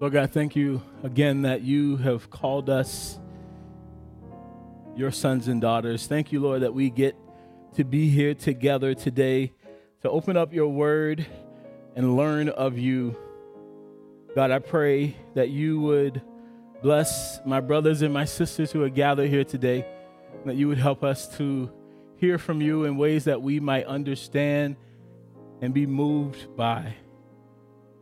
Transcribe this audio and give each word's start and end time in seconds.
Lord 0.00 0.12
God, 0.12 0.30
thank 0.30 0.54
you 0.54 0.80
again 1.02 1.42
that 1.42 1.62
you 1.62 1.96
have 1.96 2.30
called 2.30 2.70
us 2.70 3.18
your 4.94 5.10
sons 5.10 5.48
and 5.48 5.60
daughters. 5.60 6.06
Thank 6.06 6.30
you, 6.30 6.38
Lord, 6.38 6.62
that 6.62 6.72
we 6.72 6.88
get 6.88 7.16
to 7.74 7.82
be 7.82 8.08
here 8.08 8.32
together 8.32 8.94
today 8.94 9.52
to 10.02 10.08
open 10.08 10.36
up 10.36 10.52
your 10.52 10.68
word 10.68 11.26
and 11.96 12.16
learn 12.16 12.48
of 12.48 12.78
you. 12.78 13.16
God, 14.36 14.52
I 14.52 14.60
pray 14.60 15.16
that 15.34 15.48
you 15.48 15.80
would 15.80 16.22
bless 16.80 17.40
my 17.44 17.58
brothers 17.58 18.00
and 18.00 18.14
my 18.14 18.24
sisters 18.24 18.70
who 18.70 18.84
are 18.84 18.88
gathered 18.88 19.28
here 19.28 19.42
today, 19.42 19.84
that 20.46 20.54
you 20.54 20.68
would 20.68 20.78
help 20.78 21.02
us 21.02 21.36
to 21.38 21.72
hear 22.18 22.38
from 22.38 22.62
you 22.62 22.84
in 22.84 22.98
ways 22.98 23.24
that 23.24 23.42
we 23.42 23.58
might 23.58 23.86
understand 23.86 24.76
and 25.60 25.74
be 25.74 25.86
moved 25.86 26.54
by. 26.54 26.94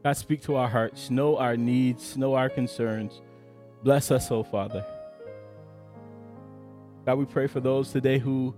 God, 0.06 0.16
speak 0.16 0.42
to 0.42 0.54
our 0.54 0.68
hearts, 0.68 1.10
know 1.10 1.36
our 1.36 1.56
needs, 1.56 2.16
know 2.16 2.34
our 2.34 2.48
concerns. 2.48 3.20
Bless 3.82 4.12
us, 4.12 4.30
oh 4.30 4.44
Father. 4.44 4.84
God, 7.04 7.18
we 7.18 7.24
pray 7.24 7.48
for 7.48 7.58
those 7.58 7.90
today 7.90 8.20
who, 8.20 8.54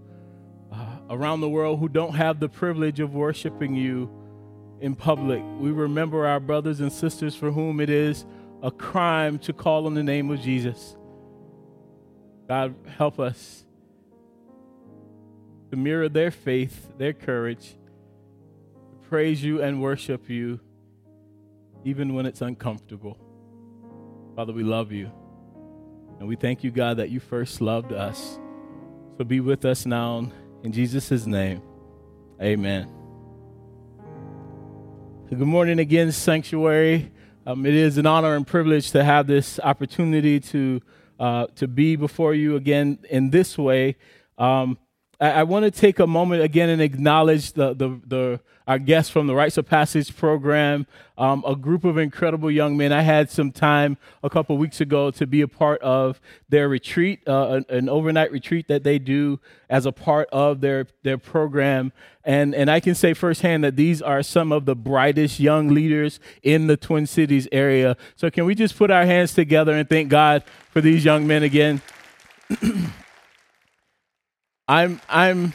uh, 0.71 0.99
around 1.09 1.41
the 1.41 1.49
world, 1.49 1.79
who 1.79 1.89
don't 1.89 2.15
have 2.15 2.39
the 2.39 2.51
privilege 2.51 3.01
of 3.01 3.15
worshiping 3.15 3.75
you 3.75 4.11
in 4.83 4.95
public. 4.95 5.43
We 5.59 5.71
remember 5.71 6.27
our 6.27 6.39
brothers 6.39 6.81
and 6.81 6.93
sisters 6.93 7.35
for 7.35 7.51
whom 7.51 7.81
it 7.81 7.89
is 7.89 8.27
a 8.63 8.71
crime 8.71 9.39
to 9.39 9.55
call 9.55 9.87
on 9.87 9.95
the 9.95 10.03
name 10.03 10.31
of 10.31 10.43
Jesus. 10.43 10.99
God, 12.47 12.75
help 12.95 13.19
us 13.19 13.65
to 15.71 15.79
mirror 15.79 16.11
their 16.11 16.31
faith, 16.31 16.93
their 16.99 17.15
courage, 17.15 17.71
to 17.71 19.09
praise 19.09 19.43
you 19.43 19.63
and 19.63 19.81
worship 19.81 20.29
you 20.29 20.61
even 21.85 22.15
when 22.15 22.27
it's 22.27 22.41
uncomfortable. 22.41 23.19
Father, 24.37 24.53
we 24.53 24.63
love 24.63 24.93
you. 24.93 25.11
And 26.19 26.29
we 26.29 26.37
thank 26.37 26.65
you, 26.65 26.71
God, 26.71 26.97
that 26.97 27.11
you 27.11 27.21
first 27.21 27.61
loved 27.61 27.93
us. 27.93 28.39
So 29.17 29.25
be 29.25 29.41
with 29.41 29.65
us 29.65 29.87
now 29.87 30.31
in 30.63 30.73
Jesus' 30.73 31.27
name. 31.27 31.63
Amen. 32.41 32.91
Good 35.29 35.39
morning 35.41 35.79
again, 35.79 36.11
Sanctuary. 36.13 37.13
Um, 37.47 37.67
it 37.67 37.75
is 37.75 37.99
an 37.99 38.07
honor 38.07 38.35
and 38.35 38.47
privilege 38.47 38.91
to 38.93 39.05
have 39.05 39.27
this 39.27 39.61
opportunity 39.61 40.41
to 40.41 40.81
uh, 41.19 41.47
to 41.57 41.67
be 41.67 41.97
before 41.97 42.35
you 42.35 42.57
again 42.57 42.99
in 43.11 43.31
this 43.31 43.59
way. 43.59 43.97
Um, 44.37 44.79
I, 45.21 45.31
I 45.31 45.43
want 45.43 45.65
to 45.65 45.71
take 45.71 45.99
a 45.99 46.07
moment 46.07 46.43
again 46.43 46.69
and 46.69 46.81
acknowledge 46.81 47.53
the, 47.53 47.75
the, 47.75 48.01
the 48.07 48.41
our 48.69 48.79
guests 48.79 49.11
from 49.11 49.27
the 49.27 49.35
Rites 49.35 49.57
of 49.57 49.65
Passage 49.65 50.15
program, 50.15 50.87
um, 51.17 51.43
a 51.47 51.57
group 51.57 51.85
of 51.85 51.97
incredible 51.97 52.51
young 52.51 52.77
men. 52.77 52.93
I 52.93 53.01
had 53.01 53.31
some 53.31 53.51
time 53.51 53.97
a 54.23 54.29
couple 54.29 54.59
weeks 54.59 54.83
ago 54.83 55.11
to 55.13 55.27
be 55.27 55.41
a 55.41 55.49
part 55.49 55.81
of 55.81 56.21
their 56.51 56.69
retreat, 56.69 57.27
uh, 57.27 57.49
an, 57.53 57.67
an, 57.71 57.89
overnight 57.89 58.31
retreat 58.31 58.69
that 58.69 58.85
they 58.85 58.99
do 58.99 59.41
as 59.71 59.87
a 59.87 59.91
part 59.91 60.29
of 60.33 60.61
their, 60.61 60.87
their 61.03 61.17
program. 61.17 61.93
And, 62.25 62.55
and 62.55 62.71
I 62.71 62.79
can 62.79 62.95
say 62.95 63.15
firsthand 63.15 63.65
that 63.65 63.77
these 63.77 64.03
are 64.03 64.23
some 64.23 64.53
of 64.53 64.67
the 64.67 64.77
brightest 64.77 65.41
young 65.41 65.69
leaders 65.69 66.21
in 66.43 66.67
the 66.67 66.77
Twin 66.77 67.07
Cities 67.07 67.49
area. 67.51 67.97
So, 68.17 68.31
can 68.31 68.45
we 68.45 68.55
just 68.55 68.77
put 68.77 68.91
our 68.91 69.07
hands 69.07 69.33
together 69.33 69.73
and 69.73 69.89
thank 69.89 70.11
God 70.11 70.45
for 70.71 70.83
these 70.83 71.07
young 71.07 71.27
men 71.27 71.43
again? 71.43 71.81
I'm 74.69 75.01
I'm 75.09 75.55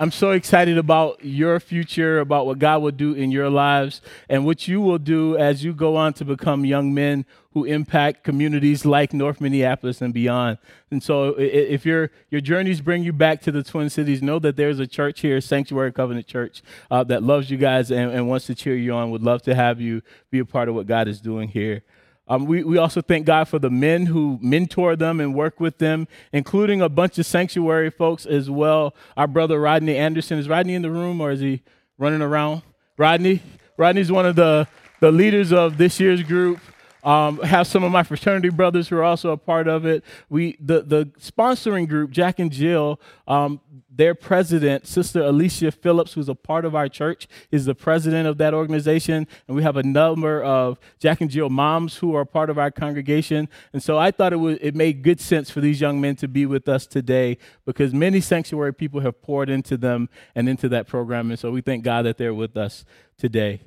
I'm 0.00 0.10
so 0.10 0.30
excited 0.30 0.76
about 0.76 1.22
your 1.22 1.60
future, 1.60 2.20
about 2.20 2.46
what 2.46 2.58
God 2.58 2.82
will 2.82 2.90
do 2.90 3.12
in 3.12 3.30
your 3.30 3.48
lives, 3.50 4.00
and 4.28 4.44
what 4.44 4.66
you 4.66 4.80
will 4.80 4.98
do 4.98 5.36
as 5.36 5.62
you 5.62 5.72
go 5.72 5.94
on 5.94 6.14
to 6.14 6.24
become 6.24 6.64
young 6.64 6.92
men 6.92 7.26
who 7.52 7.64
impact 7.64 8.24
communities 8.24 8.86
like 8.86 9.12
North 9.12 9.40
Minneapolis 9.40 10.00
and 10.00 10.14
beyond. 10.14 10.58
And 10.90 11.02
so, 11.02 11.34
if 11.38 11.86
your 11.86 12.10
your 12.30 12.40
journeys 12.40 12.80
bring 12.80 13.04
you 13.04 13.12
back 13.12 13.40
to 13.42 13.52
the 13.52 13.62
Twin 13.62 13.88
Cities, 13.88 14.20
know 14.20 14.40
that 14.40 14.56
there's 14.56 14.80
a 14.80 14.86
church 14.86 15.20
here, 15.20 15.40
Sanctuary 15.40 15.92
Covenant 15.92 16.26
Church, 16.26 16.62
uh, 16.90 17.04
that 17.04 17.22
loves 17.22 17.50
you 17.50 17.56
guys 17.56 17.92
and, 17.92 18.10
and 18.10 18.28
wants 18.28 18.46
to 18.46 18.54
cheer 18.56 18.74
you 18.74 18.94
on. 18.94 19.12
Would 19.12 19.22
love 19.22 19.42
to 19.42 19.54
have 19.54 19.80
you 19.80 20.02
be 20.30 20.40
a 20.40 20.44
part 20.44 20.68
of 20.68 20.74
what 20.74 20.86
God 20.86 21.06
is 21.06 21.20
doing 21.20 21.50
here. 21.50 21.84
Um, 22.30 22.46
we, 22.46 22.62
we 22.62 22.78
also 22.78 23.02
thank 23.02 23.26
God 23.26 23.48
for 23.48 23.58
the 23.58 23.70
men 23.70 24.06
who 24.06 24.38
mentor 24.40 24.94
them 24.94 25.18
and 25.18 25.34
work 25.34 25.58
with 25.58 25.78
them, 25.78 26.06
including 26.32 26.80
a 26.80 26.88
bunch 26.88 27.18
of 27.18 27.26
sanctuary 27.26 27.90
folks 27.90 28.24
as 28.24 28.48
well. 28.48 28.94
Our 29.16 29.26
brother 29.26 29.60
Rodney 29.60 29.96
Anderson. 29.96 30.38
Is 30.38 30.48
Rodney 30.48 30.74
in 30.74 30.82
the 30.82 30.92
room 30.92 31.20
or 31.20 31.32
is 31.32 31.40
he 31.40 31.62
running 31.98 32.22
around? 32.22 32.62
Rodney? 32.96 33.42
Rodney's 33.76 34.12
one 34.12 34.26
of 34.26 34.36
the, 34.36 34.68
the 35.00 35.10
leaders 35.10 35.52
of 35.52 35.76
this 35.76 35.98
year's 35.98 36.22
group. 36.22 36.60
Um, 37.02 37.38
have 37.42 37.66
some 37.66 37.84
of 37.84 37.92
my 37.92 38.02
fraternity 38.02 38.50
brothers 38.50 38.88
who 38.88 38.96
are 38.96 39.04
also 39.04 39.30
a 39.30 39.36
part 39.36 39.68
of 39.68 39.86
it. 39.86 40.04
We 40.28 40.56
the 40.60 40.82
the 40.82 41.06
sponsoring 41.20 41.88
group, 41.88 42.10
Jack 42.10 42.38
and 42.38 42.52
Jill, 42.52 43.00
um, 43.26 43.60
their 44.00 44.14
president, 44.14 44.86
Sister 44.86 45.22
Alicia 45.22 45.72
Phillips, 45.72 46.14
who's 46.14 46.28
a 46.28 46.34
part 46.34 46.64
of 46.64 46.74
our 46.74 46.88
church, 46.88 47.28
is 47.50 47.64
the 47.64 47.74
president 47.74 48.26
of 48.26 48.38
that 48.38 48.54
organization. 48.54 49.26
And 49.46 49.56
we 49.56 49.62
have 49.62 49.76
a 49.76 49.82
number 49.82 50.42
of 50.42 50.78
Jack 50.98 51.20
and 51.20 51.30
Jill 51.30 51.50
moms 51.50 51.96
who 51.96 52.14
are 52.14 52.24
part 52.24 52.50
of 52.50 52.58
our 52.58 52.70
congregation. 52.70 53.48
And 53.72 53.82
so 53.82 53.98
I 53.98 54.10
thought 54.10 54.32
it 54.32 54.38
would 54.38 54.58
it 54.62 54.74
made 54.74 55.02
good 55.02 55.20
sense 55.20 55.50
for 55.50 55.60
these 55.60 55.80
young 55.80 56.00
men 56.00 56.16
to 56.16 56.28
be 56.28 56.46
with 56.46 56.68
us 56.68 56.86
today 56.86 57.36
because 57.64 57.92
many 57.92 58.20
sanctuary 58.20 58.72
people 58.72 59.00
have 59.00 59.20
poured 59.20 59.50
into 59.50 59.76
them 59.76 60.08
and 60.34 60.48
into 60.48 60.68
that 60.70 60.86
program. 60.86 61.30
And 61.30 61.38
so 61.38 61.50
we 61.50 61.60
thank 61.60 61.84
God 61.84 62.06
that 62.06 62.16
they're 62.16 62.34
with 62.34 62.56
us 62.56 62.84
today. 63.18 63.60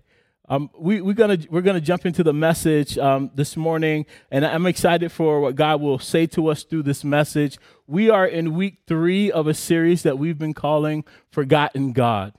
Um, 0.50 0.70
we, 0.78 1.00
we're 1.00 1.14
gonna 1.14 1.38
we're 1.50 1.62
gonna 1.62 1.80
jump 1.80 2.06
into 2.06 2.22
the 2.22 2.34
message 2.34 2.98
um, 2.98 3.32
this 3.34 3.56
morning, 3.56 4.06
and 4.30 4.46
I'm 4.46 4.66
excited 4.66 5.10
for 5.12 5.40
what 5.40 5.56
God 5.56 5.80
will 5.80 6.00
say 6.00 6.26
to 6.28 6.48
us 6.48 6.64
through 6.64 6.84
this 6.84 7.04
message. 7.06 7.58
We 7.88 8.10
are 8.10 8.28
in 8.28 8.54
week 8.54 8.80
three 8.86 9.32
of 9.32 9.48
a 9.48 9.54
series 9.54 10.04
that 10.04 10.20
we've 10.20 10.38
been 10.38 10.54
calling 10.54 11.06
"Forgotten 11.32 11.94
God." 11.94 12.34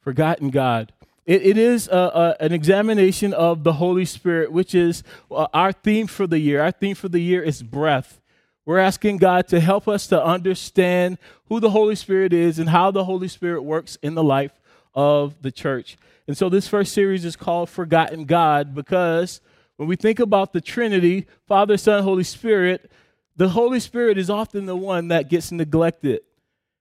Forgotten 0.00 0.50
God. 0.50 0.92
it, 1.26 1.42
it 1.42 1.56
is 1.56 1.88
a, 1.88 2.36
a, 2.40 2.44
an 2.44 2.52
examination 2.52 3.32
of 3.32 3.64
the 3.64 3.74
Holy 3.74 4.04
Spirit, 4.04 4.52
which 4.52 4.74
is 4.74 5.02
uh, 5.30 5.46
our 5.54 5.72
theme 5.72 6.06
for 6.06 6.26
the 6.26 6.38
year. 6.38 6.60
Our 6.60 6.72
theme 6.72 6.94
for 6.94 7.08
the 7.08 7.20
year 7.20 7.42
is 7.42 7.62
breath. 7.62 8.20
We're 8.66 8.78
asking 8.78 9.18
God 9.18 9.46
to 9.48 9.60
help 9.60 9.86
us 9.88 10.06
to 10.08 10.22
understand 10.22 11.18
who 11.46 11.60
the 11.60 11.70
Holy 11.70 11.94
Spirit 11.94 12.32
is 12.32 12.58
and 12.58 12.70
how 12.70 12.90
the 12.90 13.04
Holy 13.04 13.28
Spirit 13.28 13.62
works 13.62 13.96
in 14.02 14.14
the 14.14 14.24
life 14.24 14.52
of 14.94 15.40
the 15.42 15.52
church. 15.52 15.96
And 16.26 16.36
so 16.36 16.48
this 16.48 16.68
first 16.68 16.92
series 16.92 17.24
is 17.24 17.36
called 17.36 17.68
Forgotten 17.68 18.24
God 18.24 18.74
because 18.74 19.40
when 19.76 19.88
we 19.88 19.96
think 19.96 20.20
about 20.20 20.52
the 20.52 20.60
Trinity, 20.60 21.26
Father, 21.46 21.76
Son, 21.76 22.02
Holy 22.02 22.24
Spirit, 22.24 22.90
the 23.36 23.50
Holy 23.50 23.80
Spirit 23.80 24.16
is 24.16 24.30
often 24.30 24.66
the 24.66 24.76
one 24.76 25.08
that 25.08 25.28
gets 25.28 25.50
neglected 25.50 26.20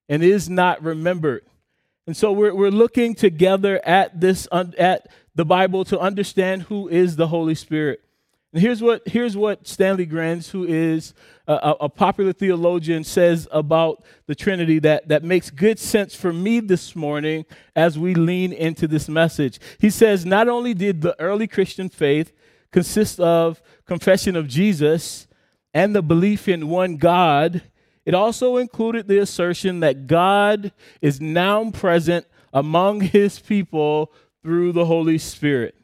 and 0.08 0.24
is 0.24 0.50
not 0.50 0.84
remembered. 0.84 1.44
And 2.06 2.16
so 2.16 2.32
we're, 2.32 2.54
we're 2.54 2.70
looking 2.70 3.16
together 3.16 3.82
at 3.86 4.20
this 4.20 4.48
at 4.52 5.08
the 5.36 5.46
Bible 5.46 5.86
to 5.86 6.00
understand 6.00 6.64
who 6.64 6.88
is 6.88 7.16
the 7.16 7.28
Holy 7.28 7.56
Spirit. 7.56 8.03
And 8.54 8.62
here's 8.62 8.84
what, 8.84 9.02
here's 9.08 9.36
what 9.36 9.68
Stanley 9.68 10.06
Grenz, 10.06 10.52
who 10.52 10.64
is 10.64 11.16
a, 11.48 11.76
a, 11.82 11.90
popular 11.90 12.34
theologian, 12.34 13.04
says 13.04 13.48
about 13.52 14.04
the 14.28 14.36
Trinity 14.36 14.78
that, 14.80 15.08
that 15.08 15.24
makes 15.24 15.50
good 15.50 15.80
sense 15.80 16.14
for 16.14 16.32
me 16.32 16.60
this 16.60 16.96
morning 16.96 17.46
as 17.76 17.98
we 17.98 18.14
lean 18.14 18.54
into 18.54 18.88
this 18.88 19.10
message. 19.10 19.60
He 19.80 19.90
says, 19.90 20.24
Not 20.24 20.48
only 20.48 20.76
did 20.76 21.02
the 21.02 21.20
early 21.20 21.48
Christian 21.48 21.90
faith 21.90 22.32
consist 22.72 23.20
of 23.20 23.60
confession 23.86 24.36
of 24.36 24.48
Jesus 24.48 25.28
and 25.74 25.96
the 25.96 26.04
belief 26.04 26.48
in 26.48 26.70
one 26.70 26.98
God, 26.98 27.64
it 28.06 28.14
also 28.14 28.58
included 28.58 29.08
the 29.08 29.18
assertion 29.18 29.80
that 29.80 30.06
God 30.06 30.72
is 31.02 31.20
now 31.20 31.72
present 31.72 32.28
among 32.54 33.02
his 33.02 33.40
people 33.40 34.12
through 34.44 34.74
the 34.74 34.86
Holy 34.86 35.18
Spirit. 35.18 35.76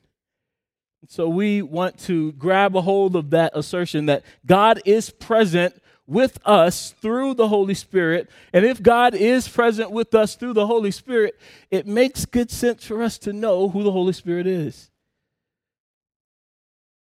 So 1.08 1.28
we 1.30 1.62
want 1.62 1.98
to 2.02 2.34
grab 2.34 2.76
a 2.76 2.82
hold 2.82 3.16
of 3.16 3.32
that 3.32 3.54
assertion 3.56 4.08
that 4.08 4.24
God 4.46 4.82
is 4.86 5.10
present 5.10 5.82
with 6.06 6.40
us 6.46 6.94
through 7.02 7.36
the 7.36 7.48
Holy 7.48 7.74
Spirit. 7.74 8.30
And 8.52 8.66
if 8.66 8.82
God 8.82 9.14
is 9.14 9.48
present 9.48 9.92
with 9.92 10.14
us 10.14 10.36
through 10.36 10.54
the 10.54 10.68
Holy 10.68 10.92
Spirit, 10.92 11.40
it 11.72 11.88
makes 11.88 12.26
good 12.26 12.52
sense 12.52 12.86
for 12.86 13.02
us 13.04 13.18
to 13.20 13.34
know 13.34 13.70
who 13.70 13.84
the 13.84 13.92
Holy 13.92 14.14
Spirit 14.14 14.48
is. 14.48 14.90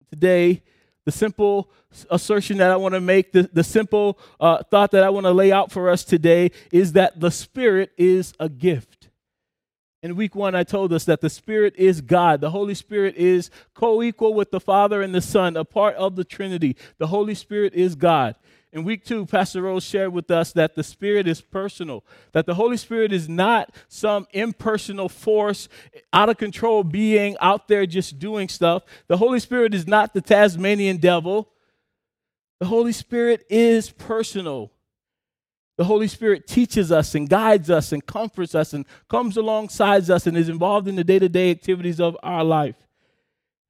Today, 0.10 0.62
the 1.06 1.12
simple 1.12 1.70
assertion 2.10 2.58
that 2.58 2.72
I 2.72 2.76
want 2.76 2.94
to 2.94 3.02
make, 3.02 3.32
the, 3.32 3.50
the 3.52 3.64
simple 3.64 4.20
uh, 4.40 4.64
thought 4.64 4.92
that 4.92 5.04
I 5.04 5.10
want 5.10 5.26
to 5.26 5.32
lay 5.32 5.52
out 5.52 5.72
for 5.72 5.90
us 5.90 6.04
today 6.04 6.52
is 6.72 6.94
that 6.94 7.20
the 7.20 7.32
Spirit 7.32 7.92
is 7.98 8.34
a 8.40 8.50
gift. 8.50 8.97
In 10.04 10.16
week 10.16 10.36
one, 10.36 10.54
I 10.54 10.64
told 10.64 10.94
us 10.94 11.06
that 11.06 11.22
the 11.22 11.30
Spirit 11.30 11.74
is 11.76 12.02
God. 12.02 12.40
The 12.40 12.52
Holy 12.52 12.76
Spirit 12.76 13.16
is 13.16 13.50
co 13.74 14.04
equal 14.04 14.34
with 14.34 14.52
the 14.52 14.60
Father 14.60 15.02
and 15.02 15.14
the 15.14 15.22
Son, 15.22 15.58
a 15.58 15.66
part 15.66 15.96
of 15.96 16.16
the 16.16 16.24
Trinity. 16.24 16.76
The 17.00 17.08
Holy 17.08 17.34
Spirit 17.34 17.74
is 17.74 17.96
God. 17.96 18.36
in 18.72 18.84
week 18.84 19.04
two, 19.04 19.26
Pastor 19.26 19.64
Rose 19.64 19.84
shared 19.84 20.14
with 20.14 20.30
us 20.30 20.54
that 20.54 20.76
the 20.76 20.84
Spirit 20.84 21.28
is 21.28 21.42
personal, 21.42 22.04
that 22.32 22.46
the 22.46 22.54
Holy 22.54 22.78
Spirit 22.78 23.12
is 23.12 23.28
not 23.28 23.74
some 23.88 24.28
impersonal 24.34 25.10
force, 25.10 25.68
out 26.14 26.30
of 26.30 26.38
control 26.38 26.84
being 26.84 27.36
out 27.42 27.68
there 27.68 27.88
just 27.88 28.20
doing 28.20 28.50
stuff. 28.50 28.84
The 29.08 29.18
Holy 29.18 29.40
Spirit 29.40 29.74
is 29.74 29.88
not 29.88 30.14
the 30.14 30.22
Tasmanian 30.22 30.98
devil. 30.98 31.50
The 32.60 32.68
Holy 32.68 32.92
Spirit 32.92 33.46
is 33.50 33.90
personal. 33.90 34.72
The 35.78 35.86
Holy 35.86 36.08
Spirit 36.08 36.48
teaches 36.48 36.92
us 36.92 37.14
and 37.14 37.30
guides 37.30 37.70
us 37.70 37.92
and 37.92 38.06
comforts 38.06 38.56
us 38.56 38.74
and 38.74 38.86
comes 39.10 39.38
alongside 39.38 40.10
us 40.10 40.26
and 40.26 40.36
is 40.36 40.50
involved 40.50 40.88
in 40.88 40.96
the 40.96 41.04
day 41.04 41.20
to 41.20 41.30
day 41.30 41.52
activities 41.52 42.00
of 42.00 42.18
our 42.24 42.44
life. 42.44 42.76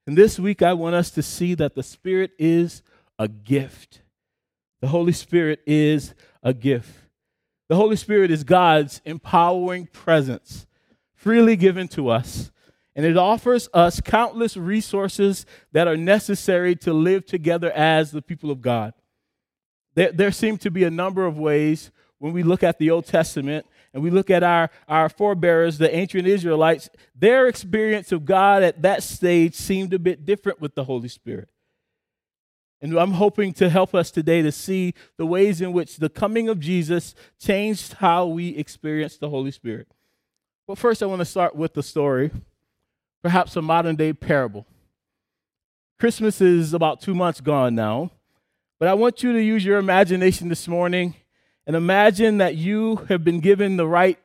And 0.07 0.17
this 0.17 0.39
week, 0.39 0.61
I 0.61 0.71
want 0.71 0.95
us 0.95 1.11
to 1.11 1.21
see 1.21 1.53
that 1.55 1.75
the 1.75 1.83
Spirit 1.83 2.31
is 2.39 2.81
a 3.19 3.27
gift. 3.27 4.01
The 4.79 4.87
Holy 4.87 5.11
Spirit 5.11 5.59
is 5.67 6.13
a 6.41 6.53
gift. 6.53 6.89
The 7.67 7.75
Holy 7.75 7.97
Spirit 7.97 8.31
is 8.31 8.45
God's 8.45 9.01
empowering 9.03 9.87
presence, 9.87 10.65
freely 11.13 11.57
given 11.57 11.89
to 11.89 12.07
us, 12.07 12.51
and 12.95 13.05
it 13.05 13.17
offers 13.17 13.67
us 13.73 13.99
countless 13.99 14.55
resources 14.55 15.45
that 15.73 15.89
are 15.89 15.97
necessary 15.97 16.73
to 16.77 16.93
live 16.93 17.25
together 17.25 17.69
as 17.73 18.11
the 18.11 18.21
people 18.21 18.49
of 18.49 18.61
God. 18.61 18.93
There, 19.95 20.13
there 20.13 20.31
seem 20.31 20.57
to 20.59 20.71
be 20.71 20.85
a 20.85 20.89
number 20.89 21.25
of 21.25 21.37
ways 21.37 21.91
when 22.19 22.33
we 22.33 22.43
look 22.43 22.63
at 22.63 22.79
the 22.79 22.89
Old 22.89 23.05
Testament 23.05 23.65
and 23.93 24.01
we 24.03 24.09
look 24.09 24.29
at 24.29 24.43
our, 24.43 24.69
our 24.87 25.09
forebearers, 25.09 25.77
the 25.77 25.93
ancient 25.95 26.27
Israelites, 26.27 26.89
their 27.15 27.47
experience 27.47 28.11
of 28.11 28.25
God 28.25 28.63
at 28.63 28.81
that 28.81 29.03
stage 29.03 29.55
seemed 29.55 29.93
a 29.93 29.99
bit 29.99 30.25
different 30.25 30.59
with 30.59 30.75
the 30.75 30.83
Holy 30.83 31.09
Spirit. 31.09 31.49
And 32.81 32.97
I'm 32.97 33.13
hoping 33.13 33.53
to 33.53 33.69
help 33.69 33.95
us 33.95 34.11
today 34.11 34.41
to 34.43 34.51
see 34.51 34.93
the 35.17 35.25
ways 35.25 35.61
in 35.61 35.73
which 35.73 35.97
the 35.97 36.09
coming 36.09 36.47
of 36.47 36.59
Jesus 36.59 37.15
changed 37.39 37.93
how 37.93 38.27
we 38.27 38.49
experience 38.49 39.17
the 39.17 39.29
Holy 39.29 39.51
Spirit. 39.51 39.87
But 40.67 40.77
first, 40.77 41.01
I 41.01 41.07
want 41.07 41.19
to 41.19 41.25
start 41.25 41.55
with 41.55 41.73
the 41.73 41.81
story, 41.81 42.29
perhaps 43.23 43.55
a 43.55 43.61
modern 43.61 43.95
day 43.95 44.13
parable. 44.13 44.67
Christmas 45.99 46.39
is 46.39 46.73
about 46.73 47.01
two 47.01 47.15
months 47.15 47.41
gone 47.41 47.73
now, 47.73 48.11
but 48.79 48.89
I 48.89 48.93
want 48.93 49.23
you 49.23 49.33
to 49.33 49.41
use 49.41 49.65
your 49.65 49.79
imagination 49.79 50.49
this 50.49 50.67
morning 50.67 51.15
and 51.67 51.75
imagine 51.75 52.39
that 52.39 52.55
you 52.55 53.05
have 53.09 53.23
been 53.23 53.39
given 53.39 53.77
the 53.77 53.87
right 53.87 54.17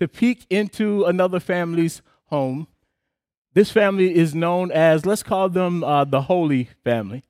to 0.00 0.08
peek 0.08 0.44
into 0.50 1.04
another 1.04 1.38
family's 1.38 2.02
home. 2.26 2.66
This 3.54 3.70
family 3.70 4.16
is 4.16 4.34
known 4.34 4.72
as, 4.72 5.06
let's 5.06 5.22
call 5.22 5.48
them 5.48 5.84
uh, 5.84 6.04
the 6.04 6.22
Holy 6.22 6.70
Family 6.82 7.22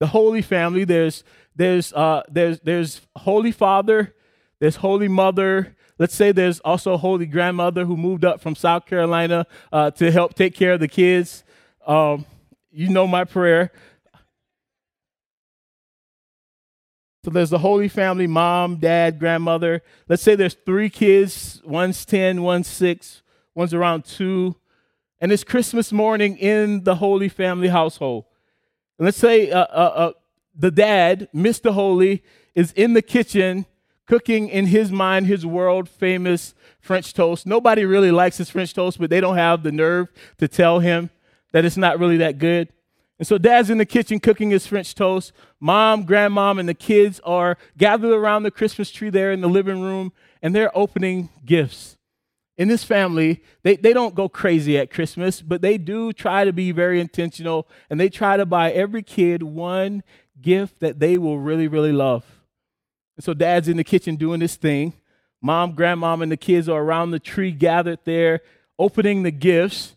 the 0.00 0.08
Holy 0.08 0.42
Family. 0.42 0.84
There's 0.84 1.22
there's 1.54 1.92
uh, 1.92 2.22
there's 2.28 2.58
there's 2.60 3.02
Holy 3.14 3.52
Father, 3.52 4.14
there's 4.58 4.76
Holy 4.76 5.08
Mother. 5.08 5.76
Let's 5.98 6.14
say 6.14 6.32
there's 6.32 6.60
also 6.60 6.96
Holy 6.96 7.26
Grandmother 7.26 7.84
who 7.84 7.96
moved 7.96 8.24
up 8.24 8.40
from 8.40 8.56
South 8.56 8.86
Carolina 8.86 9.46
uh, 9.70 9.90
to 9.92 10.10
help 10.10 10.34
take 10.34 10.54
care 10.54 10.72
of 10.72 10.80
the 10.80 10.88
kids. 10.88 11.44
Um, 11.86 12.24
you 12.72 12.88
know 12.88 13.06
my 13.06 13.24
prayer. 13.24 13.70
So 17.24 17.30
there's 17.30 17.50
the 17.50 17.58
Holy 17.58 17.88
Family, 17.88 18.26
mom, 18.26 18.76
dad, 18.76 19.18
grandmother. 19.18 19.82
Let's 20.08 20.22
say 20.22 20.34
there's 20.34 20.54
three 20.54 20.88
kids. 20.88 21.60
One's 21.64 22.04
10, 22.06 22.42
one's 22.42 22.66
six, 22.66 23.22
one's 23.54 23.74
around 23.74 24.04
two. 24.04 24.56
And 25.20 25.30
it's 25.30 25.44
Christmas 25.44 25.92
morning 25.92 26.38
in 26.38 26.84
the 26.84 26.94
Holy 26.96 27.28
Family 27.28 27.68
household 27.68 28.24
let's 29.00 29.18
say 29.18 29.50
uh, 29.50 29.60
uh, 29.60 29.64
uh, 29.64 30.12
the 30.54 30.70
dad, 30.70 31.28
Mr. 31.34 31.72
Holy, 31.72 32.22
is 32.54 32.72
in 32.72 32.92
the 32.92 33.02
kitchen 33.02 33.66
cooking 34.06 34.48
in 34.48 34.66
his 34.66 34.90
mind 34.90 35.26
his 35.26 35.46
world 35.46 35.88
famous 35.88 36.54
French 36.80 37.14
toast. 37.14 37.46
Nobody 37.46 37.84
really 37.84 38.10
likes 38.10 38.36
his 38.36 38.50
French 38.50 38.74
toast, 38.74 38.98
but 38.98 39.08
they 39.10 39.20
don't 39.20 39.36
have 39.36 39.62
the 39.62 39.72
nerve 39.72 40.08
to 40.38 40.48
tell 40.48 40.80
him 40.80 41.10
that 41.52 41.64
it's 41.64 41.76
not 41.76 41.98
really 41.98 42.18
that 42.18 42.38
good. 42.38 42.68
And 43.20 43.26
so 43.26 43.38
dad's 43.38 43.70
in 43.70 43.78
the 43.78 43.86
kitchen 43.86 44.18
cooking 44.18 44.50
his 44.50 44.66
French 44.66 44.96
toast. 44.96 45.32
Mom, 45.60 46.04
grandmom, 46.04 46.58
and 46.58 46.68
the 46.68 46.74
kids 46.74 47.20
are 47.22 47.56
gathered 47.78 48.12
around 48.12 48.42
the 48.42 48.50
Christmas 48.50 48.90
tree 48.90 49.10
there 49.10 49.30
in 49.30 49.40
the 49.40 49.48
living 49.48 49.80
room, 49.80 50.12
and 50.42 50.52
they're 50.52 50.76
opening 50.76 51.28
gifts 51.44 51.96
in 52.60 52.68
this 52.68 52.84
family, 52.84 53.42
they, 53.62 53.76
they 53.76 53.94
don't 53.94 54.14
go 54.14 54.28
crazy 54.28 54.76
at 54.76 54.90
Christmas, 54.90 55.40
but 55.40 55.62
they 55.62 55.78
do 55.78 56.12
try 56.12 56.44
to 56.44 56.52
be 56.52 56.72
very 56.72 57.00
intentional 57.00 57.66
and 57.88 57.98
they 57.98 58.10
try 58.10 58.36
to 58.36 58.44
buy 58.44 58.70
every 58.70 59.02
kid 59.02 59.42
one 59.42 60.02
gift 60.38 60.78
that 60.80 60.98
they 60.98 61.16
will 61.16 61.38
really, 61.38 61.68
really 61.68 61.90
love. 61.90 62.22
And 63.16 63.24
so 63.24 63.32
dad's 63.32 63.66
in 63.66 63.78
the 63.78 63.82
kitchen 63.82 64.16
doing 64.16 64.40
this 64.40 64.56
thing. 64.56 64.92
Mom, 65.40 65.74
grandmom, 65.74 66.22
and 66.22 66.30
the 66.30 66.36
kids 66.36 66.68
are 66.68 66.82
around 66.82 67.12
the 67.12 67.18
tree 67.18 67.50
gathered 67.50 68.00
there, 68.04 68.40
opening 68.78 69.22
the 69.22 69.30
gifts. 69.30 69.96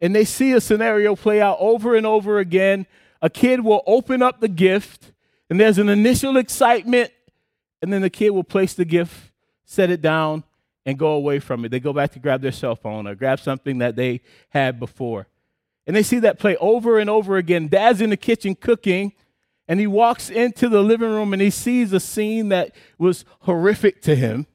And 0.00 0.14
they 0.14 0.24
see 0.24 0.52
a 0.52 0.60
scenario 0.60 1.16
play 1.16 1.40
out 1.40 1.56
over 1.60 1.96
and 1.96 2.06
over 2.06 2.38
again. 2.38 2.86
A 3.20 3.28
kid 3.28 3.60
will 3.60 3.82
open 3.86 4.22
up 4.22 4.40
the 4.40 4.48
gift, 4.48 5.12
and 5.50 5.58
there's 5.58 5.78
an 5.78 5.88
initial 5.88 6.36
excitement, 6.36 7.10
and 7.82 7.92
then 7.92 8.02
the 8.02 8.10
kid 8.10 8.30
will 8.30 8.44
place 8.44 8.74
the 8.74 8.84
gift, 8.84 9.32
set 9.64 9.90
it 9.90 10.00
down, 10.00 10.44
and 10.86 10.98
go 10.98 11.08
away 11.08 11.40
from 11.40 11.64
it. 11.64 11.70
They 11.70 11.80
go 11.80 11.92
back 11.92 12.12
to 12.12 12.18
grab 12.18 12.40
their 12.40 12.52
cell 12.52 12.76
phone 12.76 13.06
or 13.06 13.14
grab 13.14 13.40
something 13.40 13.78
that 13.78 13.96
they 13.96 14.20
had 14.50 14.78
before. 14.78 15.26
And 15.86 15.96
they 15.96 16.02
see 16.02 16.18
that 16.20 16.38
play 16.38 16.56
over 16.58 16.98
and 16.98 17.10
over 17.10 17.36
again. 17.36 17.68
Dad's 17.68 18.00
in 18.00 18.10
the 18.10 18.16
kitchen 18.16 18.54
cooking, 18.54 19.12
and 19.66 19.80
he 19.80 19.86
walks 19.86 20.30
into 20.30 20.68
the 20.68 20.82
living 20.82 21.10
room 21.10 21.32
and 21.32 21.42
he 21.42 21.50
sees 21.50 21.92
a 21.92 22.00
scene 22.00 22.48
that 22.48 22.74
was 22.98 23.24
horrific 23.40 24.00
to 24.02 24.16
him. 24.16 24.46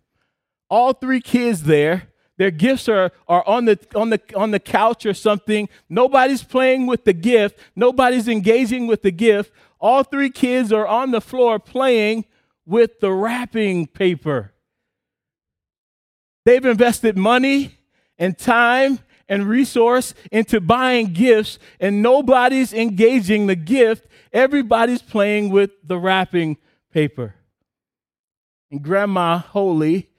All 0.70 0.94
three 0.94 1.22
kids 1.22 1.64
there, 1.64 2.08
their 2.38 2.52
gifts 2.52 2.90
are, 2.90 3.12
are 3.28 3.48
on, 3.48 3.66
the, 3.66 3.80
on, 3.96 4.10
the, 4.10 4.22
on 4.36 4.52
the 4.52 4.60
couch 4.60 5.06
or 5.06 5.14
something. 5.14 5.70
Nobody's 5.90 6.44
playing 6.44 6.88
with 6.88 7.06
the 7.06 7.14
gift, 7.14 7.60
nobody's 7.76 8.28
engaging 8.28 8.88
with 8.88 9.02
the 9.02 9.12
gift. 9.12 9.52
All 9.80 10.04
three 10.04 10.30
kids 10.30 10.72
are 10.72 10.88
on 10.88 11.12
the 11.12 11.22
floor 11.22 11.60
playing 11.60 12.26
with 12.66 13.00
the 13.02 13.12
wrapping 13.12 13.88
paper. 13.88 14.54
They've 16.46 16.66
invested 16.66 17.18
money 17.18 17.78
and 18.18 18.38
time 18.38 19.00
and 19.30 19.48
resource 19.48 20.14
into 20.32 20.60
buying 20.60 21.14
gifts, 21.14 21.60
and 21.80 22.02
nobody's 22.02 22.74
engaging 22.74 23.48
the 23.48 23.56
gift. 23.56 24.08
Everybody's 24.32 25.02
playing 25.02 25.50
with 25.50 25.72
the 25.84 25.98
wrapping 25.98 26.58
paper. 26.92 27.36
And 28.72 28.82
Grandma 28.82 29.38
Holy 29.38 30.10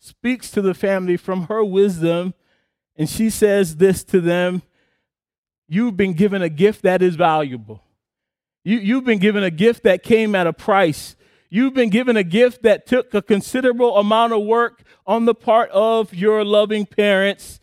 speaks 0.00 0.50
to 0.50 0.60
the 0.60 0.74
family 0.74 1.16
from 1.16 1.44
her 1.44 1.62
wisdom, 1.62 2.34
and 2.96 3.08
she 3.08 3.30
says 3.30 3.76
this 3.76 4.02
to 4.04 4.20
them 4.20 4.62
You've 5.68 5.96
been 5.96 6.14
given 6.14 6.42
a 6.42 6.48
gift 6.48 6.82
that 6.82 7.00
is 7.00 7.14
valuable. 7.14 7.84
You, 8.64 8.78
you've 8.78 9.04
been 9.04 9.20
given 9.20 9.44
a 9.44 9.50
gift 9.50 9.84
that 9.84 10.02
came 10.02 10.34
at 10.34 10.48
a 10.48 10.52
price. 10.52 11.14
You've 11.48 11.74
been 11.74 11.90
given 11.90 12.16
a 12.16 12.24
gift 12.24 12.64
that 12.64 12.86
took 12.86 13.14
a 13.14 13.22
considerable 13.22 13.96
amount 13.96 14.32
of 14.32 14.42
work 14.42 14.82
on 15.06 15.26
the 15.26 15.34
part 15.34 15.70
of 15.70 16.12
your 16.12 16.44
loving 16.44 16.86
parents, 16.86 17.60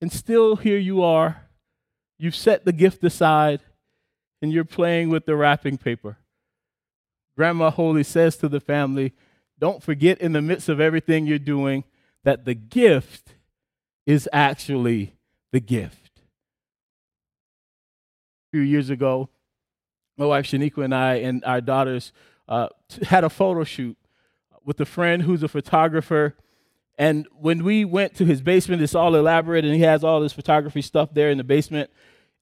and 0.00 0.12
still 0.12 0.54
here 0.56 0.78
you 0.78 1.02
are. 1.02 1.48
You've 2.16 2.36
set 2.36 2.64
the 2.64 2.72
gift 2.72 3.02
aside 3.02 3.60
and 4.42 4.52
you're 4.52 4.64
playing 4.64 5.08
with 5.08 5.26
the 5.26 5.36
wrapping 5.36 5.78
paper. 5.78 6.18
Grandma 7.36 7.70
Holy 7.70 8.02
says 8.02 8.36
to 8.36 8.48
the 8.48 8.60
family, 8.60 9.12
Don't 9.60 9.82
forget 9.82 10.18
in 10.18 10.32
the 10.32 10.40
midst 10.40 10.70
of 10.70 10.80
everything 10.80 11.26
you're 11.26 11.38
doing 11.38 11.84
that 12.24 12.46
the 12.46 12.54
gift 12.54 13.34
is 14.06 14.28
actually 14.32 15.14
the 15.52 15.60
gift. 15.60 16.10
A 18.48 18.56
few 18.56 18.62
years 18.62 18.88
ago, 18.88 19.28
my 20.16 20.24
wife 20.24 20.46
Shaniqua 20.46 20.84
and 20.84 20.94
I 20.94 21.14
and 21.16 21.44
our 21.44 21.60
daughters 21.60 22.12
uh, 22.48 22.68
had 23.02 23.22
a 23.22 23.30
photo 23.30 23.62
shoot 23.64 23.98
with 24.64 24.80
a 24.80 24.86
friend 24.86 25.22
who's 25.22 25.42
a 25.42 25.48
photographer. 25.48 26.34
And 26.98 27.26
when 27.32 27.62
we 27.62 27.84
went 27.84 28.14
to 28.16 28.24
his 28.24 28.40
basement, 28.40 28.82
it's 28.82 28.94
all 28.94 29.14
elaborate 29.14 29.64
and 29.64 29.74
he 29.74 29.82
has 29.82 30.02
all 30.02 30.20
this 30.20 30.32
photography 30.32 30.82
stuff 30.82 31.12
there 31.12 31.30
in 31.30 31.38
the 31.38 31.44
basement. 31.44 31.90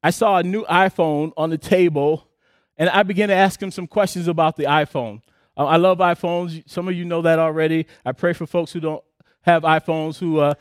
I 0.02 0.10
saw 0.10 0.36
a 0.36 0.42
new 0.44 0.64
iPhone 0.66 1.32
on 1.36 1.50
the 1.50 1.58
table 1.58 2.28
and 2.76 2.88
I 2.88 3.02
began 3.02 3.28
to 3.28 3.34
ask 3.34 3.60
him 3.60 3.72
some 3.72 3.88
questions 3.88 4.28
about 4.28 4.56
the 4.56 4.64
iPhone. 4.64 5.22
Uh, 5.58 5.64
I 5.66 5.76
love 5.76 5.98
iPhones. 5.98 6.62
Some 6.70 6.88
of 6.88 6.94
you 6.94 7.04
know 7.04 7.22
that 7.22 7.40
already. 7.40 7.86
I 8.06 8.12
pray 8.12 8.32
for 8.32 8.46
folks 8.46 8.72
who 8.72 8.80
don't 8.80 9.04
have 9.42 9.64
iPhones 9.64 10.18
who 10.18 10.38
uh, 10.38 10.54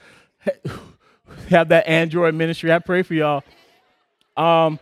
have 1.49 1.69
that 1.69 1.87
Android 1.87 2.33
ministry. 2.33 2.73
I 2.73 2.79
pray 2.79 3.03
for 3.03 3.13
y'all. 3.13 3.43
Um, 4.35 4.79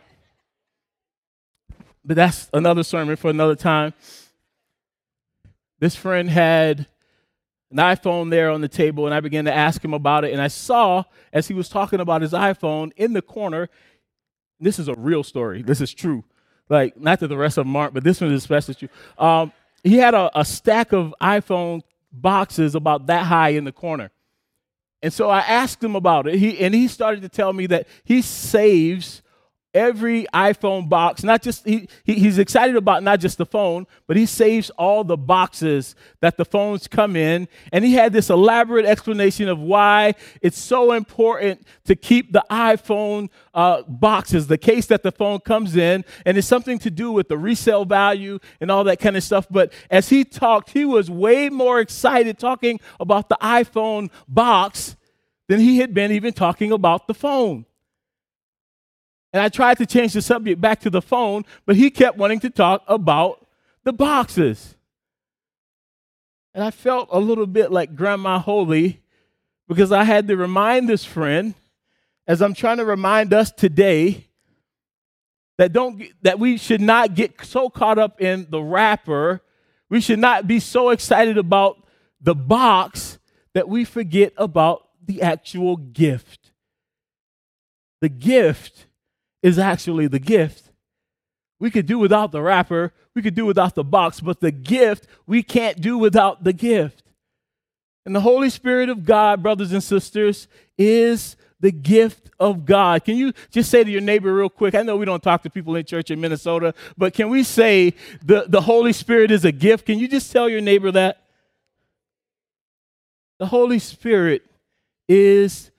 but 2.06 2.16
that's 2.16 2.50
another 2.54 2.84
sermon 2.84 3.18
for 3.18 3.30
another 3.30 3.56
time. 3.56 3.94
This 5.80 5.96
friend 5.96 6.30
had 6.30 6.88
an 7.72 7.78
iPhone 7.78 8.30
there 8.30 8.50
on 8.52 8.62
the 8.62 8.68
table, 8.70 9.06
and 9.08 9.14
I 9.14 9.20
began 9.20 9.46
to 9.46 9.54
ask 9.54 9.84
him 9.84 9.94
about 9.94 10.24
it. 10.24 10.32
And 10.32 10.42
I 10.42 10.48
saw, 10.48 11.04
as 11.34 11.48
he 11.48 11.54
was 11.54 11.68
talking 11.68 12.00
about 12.00 12.22
his 12.22 12.32
iPhone 12.32 12.92
in 12.96 13.14
the 13.14 13.22
corner, 13.22 13.70
this 14.60 14.80
is 14.80 14.88
a 14.88 14.94
real 14.94 15.24
story, 15.24 15.62
this 15.62 15.82
is 15.82 15.94
true. 15.94 16.24
Like, 16.70 16.98
not 16.98 17.20
that 17.20 17.28
the 17.28 17.38
rest 17.38 17.58
of 17.58 17.66
them 17.66 17.76
aren't, 17.76 17.94
but 17.94 18.04
this 18.04 18.22
one 18.22 18.32
is 18.32 18.42
especially 18.42 18.76
true. 18.76 18.90
Um, 19.18 19.52
he 19.86 19.98
had 19.98 20.14
a, 20.14 20.38
a 20.38 20.44
stack 20.44 20.92
of 20.92 21.14
iPhone 21.22 21.82
boxes 22.12 22.76
about 22.76 23.08
that 23.08 23.26
high 23.26 23.50
in 23.50 23.64
the 23.64 23.72
corner. 23.72 24.12
And 25.02 25.14
so 25.14 25.30
I 25.30 25.42
asked 25.42 25.84
him 25.84 25.96
about 25.96 26.28
it. 26.28 26.36
He, 26.36 26.60
and 26.60 26.74
he 26.74 26.88
started 26.88 27.22
to 27.22 27.30
tell 27.30 27.54
me 27.54 27.68
that 27.68 27.88
he 28.04 28.22
saves 28.24 29.22
every 29.76 30.26
iPhone 30.34 30.90
box, 30.90 31.24
not 31.24 31.42
just, 31.44 31.66
he, 31.66 31.88
he, 32.04 32.16
he's 32.16 32.40
excited 32.40 32.76
about 32.76 33.04
not 33.04 33.20
just 33.20 33.38
the 33.38 33.46
phone, 33.46 33.86
but 34.08 34.18
he 34.18 34.26
saves 34.26 34.70
all 34.72 35.04
the 35.04 35.18
boxes 35.18 35.96
that 36.22 36.38
the 36.38 36.46
phones 36.46 36.88
come 36.88 37.16
in. 37.16 37.48
And 37.72 37.84
he 37.84 37.94
had 37.94 38.14
this 38.14 38.30
elaborate 38.30 38.86
explanation 38.86 39.50
of 39.50 39.60
why 39.60 40.16
it's 40.42 40.58
so 40.58 40.94
important 40.94 41.68
to 41.84 41.96
keep 41.96 42.32
the 42.32 42.44
iPhone 42.50 43.30
uh, 43.54 43.84
boxes, 43.84 44.48
the 44.48 44.58
case 44.58 44.88
that 44.88 45.04
the 45.04 45.12
phone 45.12 45.42
comes 45.42 45.76
in. 45.76 46.06
And 46.26 46.38
it's 46.38 46.48
something 46.48 46.80
to 46.80 46.90
do 46.90 47.12
with 47.12 47.28
the 47.28 47.38
resale 47.38 47.86
value 47.86 48.40
and 48.62 48.72
all 48.72 48.86
that 48.86 49.00
kind 49.00 49.18
of 49.18 49.24
stuff. 49.24 49.46
But 49.52 49.74
as 49.92 50.10
he 50.10 50.24
talked, 50.24 50.72
he 50.72 50.86
was 50.86 51.12
way 51.12 51.50
more 51.50 51.80
excited 51.82 52.40
talking 52.40 52.80
about 53.00 53.30
the 53.30 53.38
iPhone 53.42 54.10
box 54.28 54.96
than 55.48 55.60
he 55.60 55.80
had 55.80 55.94
been 55.94 56.12
even 56.12 56.34
talking 56.34 56.72
about 56.72 57.08
the 57.08 57.14
phone. 57.14 57.66
And 59.36 59.42
I 59.44 59.50
tried 59.50 59.80
to 59.80 59.86
change 59.86 60.14
the 60.14 60.22
subject 60.22 60.62
back 60.62 60.80
to 60.80 60.90
the 60.90 61.02
phone, 61.02 61.44
but 61.66 61.76
he 61.76 61.92
kept 61.92 62.18
wanting 62.18 62.40
to 62.40 62.50
talk 62.50 62.86
about 62.88 63.46
the 63.84 63.92
boxes. 63.92 64.78
And 66.54 66.64
I 66.64 66.72
felt 66.72 67.10
a 67.12 67.20
little 67.20 67.46
bit 67.46 67.70
like 67.70 67.98
Grandma 67.98 68.40
Holy 68.40 69.02
because 69.68 69.92
I 69.92 70.06
had 70.06 70.30
to 70.30 70.38
remind 70.38 70.88
this 70.88 71.04
friend, 71.04 71.54
as 72.26 72.42
I'm 72.42 72.54
trying 72.54 72.78
to 72.78 72.86
remind 72.86 73.34
us 73.34 73.52
today, 73.52 74.24
that 75.58 75.74
don't 75.74 76.02
that 76.22 76.40
we 76.40 76.56
should 76.56 76.80
not 76.80 77.14
get 77.14 77.44
so 77.44 77.70
caught 77.70 78.00
up 78.00 78.22
in 78.22 78.48
the 78.50 78.62
wrapper. 78.62 79.42
We 79.90 80.00
should 80.00 80.20
not 80.20 80.48
be 80.48 80.62
so 80.62 80.92
excited 80.92 81.38
about 81.38 81.86
the 82.22 82.36
box 82.36 83.20
that 83.54 83.68
we 83.68 83.84
forget 83.84 84.32
about 84.38 84.88
the 85.06 85.22
actual 85.22 85.76
gift. 85.76 86.52
The 88.00 88.08
gift 88.08 88.85
is 89.46 89.60
actually 89.60 90.08
the 90.08 90.18
gift. 90.18 90.72
We 91.60 91.70
could 91.70 91.86
do 91.86 92.00
without 92.00 92.32
the 92.32 92.42
wrapper, 92.42 92.92
we 93.14 93.22
could 93.22 93.36
do 93.36 93.46
without 93.46 93.76
the 93.76 93.84
box, 93.84 94.20
but 94.20 94.40
the 94.40 94.52
gift, 94.52 95.06
we 95.28 95.44
can't 95.44 95.80
do 95.80 96.00
without 96.00 96.44
the 96.44 96.52
gift. 96.52 97.04
And 98.08 98.16
the 98.16 98.22
Holy 98.22 98.50
Spirit 98.50 98.90
of 98.90 99.06
God, 99.06 99.44
brothers 99.44 99.72
and 99.72 99.84
sisters, 99.84 100.48
is 100.80 101.36
the 101.60 101.72
gift 101.72 102.32
of 102.40 102.66
God. 102.66 103.06
Can 103.06 103.18
you 103.18 103.34
just 103.52 103.70
say 103.70 103.84
to 103.84 103.90
your 103.90 104.02
neighbor 104.02 104.34
real 104.34 104.50
quick? 104.50 104.74
I 104.74 104.82
know 104.82 104.98
we 104.98 105.06
don't 105.06 105.22
talk 105.22 105.44
to 105.44 105.50
people 105.52 105.76
in 105.76 105.86
church 105.86 106.10
in 106.10 106.20
Minnesota, 106.20 106.74
but 106.98 107.14
can 107.14 107.30
we 107.30 107.44
say 107.44 107.94
the, 108.24 108.46
the 108.48 108.62
Holy 108.62 108.94
Spirit 108.94 109.30
is 109.30 109.46
a 109.46 109.52
gift? 109.52 109.86
Can 109.86 110.00
you 110.00 110.08
just 110.08 110.32
tell 110.32 110.50
your 110.50 110.62
neighbor 110.62 110.92
that? 110.92 111.22
The 113.38 113.46
Holy 113.46 113.78
Spirit 113.78 114.44
is 115.08 115.70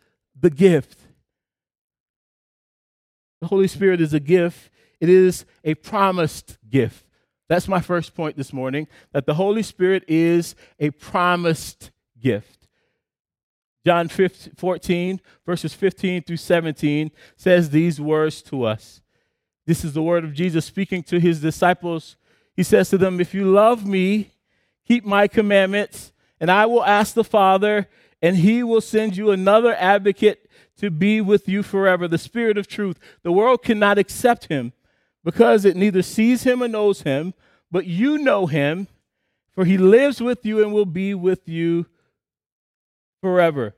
the 0.40 0.50
gift. 0.50 0.95
The 3.46 3.50
Holy 3.50 3.68
Spirit 3.68 4.00
is 4.00 4.12
a 4.12 4.18
gift, 4.18 4.70
it 4.98 5.08
is 5.08 5.44
a 5.62 5.76
promised 5.76 6.58
gift. 6.68 7.06
That's 7.46 7.68
my 7.68 7.80
first 7.80 8.12
point 8.12 8.36
this 8.36 8.52
morning 8.52 8.88
that 9.12 9.24
the 9.24 9.34
Holy 9.34 9.62
Spirit 9.62 10.02
is 10.08 10.56
a 10.80 10.90
promised 10.90 11.92
gift. 12.20 12.66
John 13.84 14.08
15, 14.08 14.54
14, 14.56 15.20
verses 15.46 15.72
15 15.74 16.24
through 16.24 16.38
17 16.38 17.12
says 17.36 17.70
these 17.70 18.00
words 18.00 18.42
to 18.42 18.64
us. 18.64 19.00
This 19.64 19.84
is 19.84 19.92
the 19.92 20.02
word 20.02 20.24
of 20.24 20.34
Jesus 20.34 20.64
speaking 20.64 21.04
to 21.04 21.20
his 21.20 21.40
disciples. 21.40 22.16
He 22.56 22.64
says 22.64 22.90
to 22.90 22.98
them, 22.98 23.20
If 23.20 23.32
you 23.32 23.44
love 23.44 23.86
me, 23.86 24.32
keep 24.88 25.04
my 25.04 25.28
commandments, 25.28 26.12
and 26.40 26.50
I 26.50 26.66
will 26.66 26.84
ask 26.84 27.14
the 27.14 27.22
Father, 27.22 27.86
and 28.20 28.38
he 28.38 28.64
will 28.64 28.80
send 28.80 29.16
you 29.16 29.30
another 29.30 29.72
advocate 29.76 30.46
to 30.78 30.90
be 30.90 31.20
with 31.20 31.48
you 31.48 31.62
forever, 31.62 32.06
the 32.06 32.18
Spirit 32.18 32.58
of 32.58 32.66
truth. 32.66 32.98
The 33.22 33.32
world 33.32 33.62
cannot 33.62 33.98
accept 33.98 34.46
him 34.46 34.72
because 35.24 35.64
it 35.64 35.76
neither 35.76 36.02
sees 36.02 36.44
him 36.44 36.62
or 36.62 36.68
knows 36.68 37.02
him, 37.02 37.34
but 37.70 37.86
you 37.86 38.18
know 38.18 38.46
him, 38.46 38.88
for 39.52 39.64
he 39.64 39.78
lives 39.78 40.20
with 40.20 40.44
you 40.44 40.62
and 40.62 40.72
will 40.72 40.86
be 40.86 41.14
with 41.14 41.48
you 41.48 41.86
forever. 43.20 43.74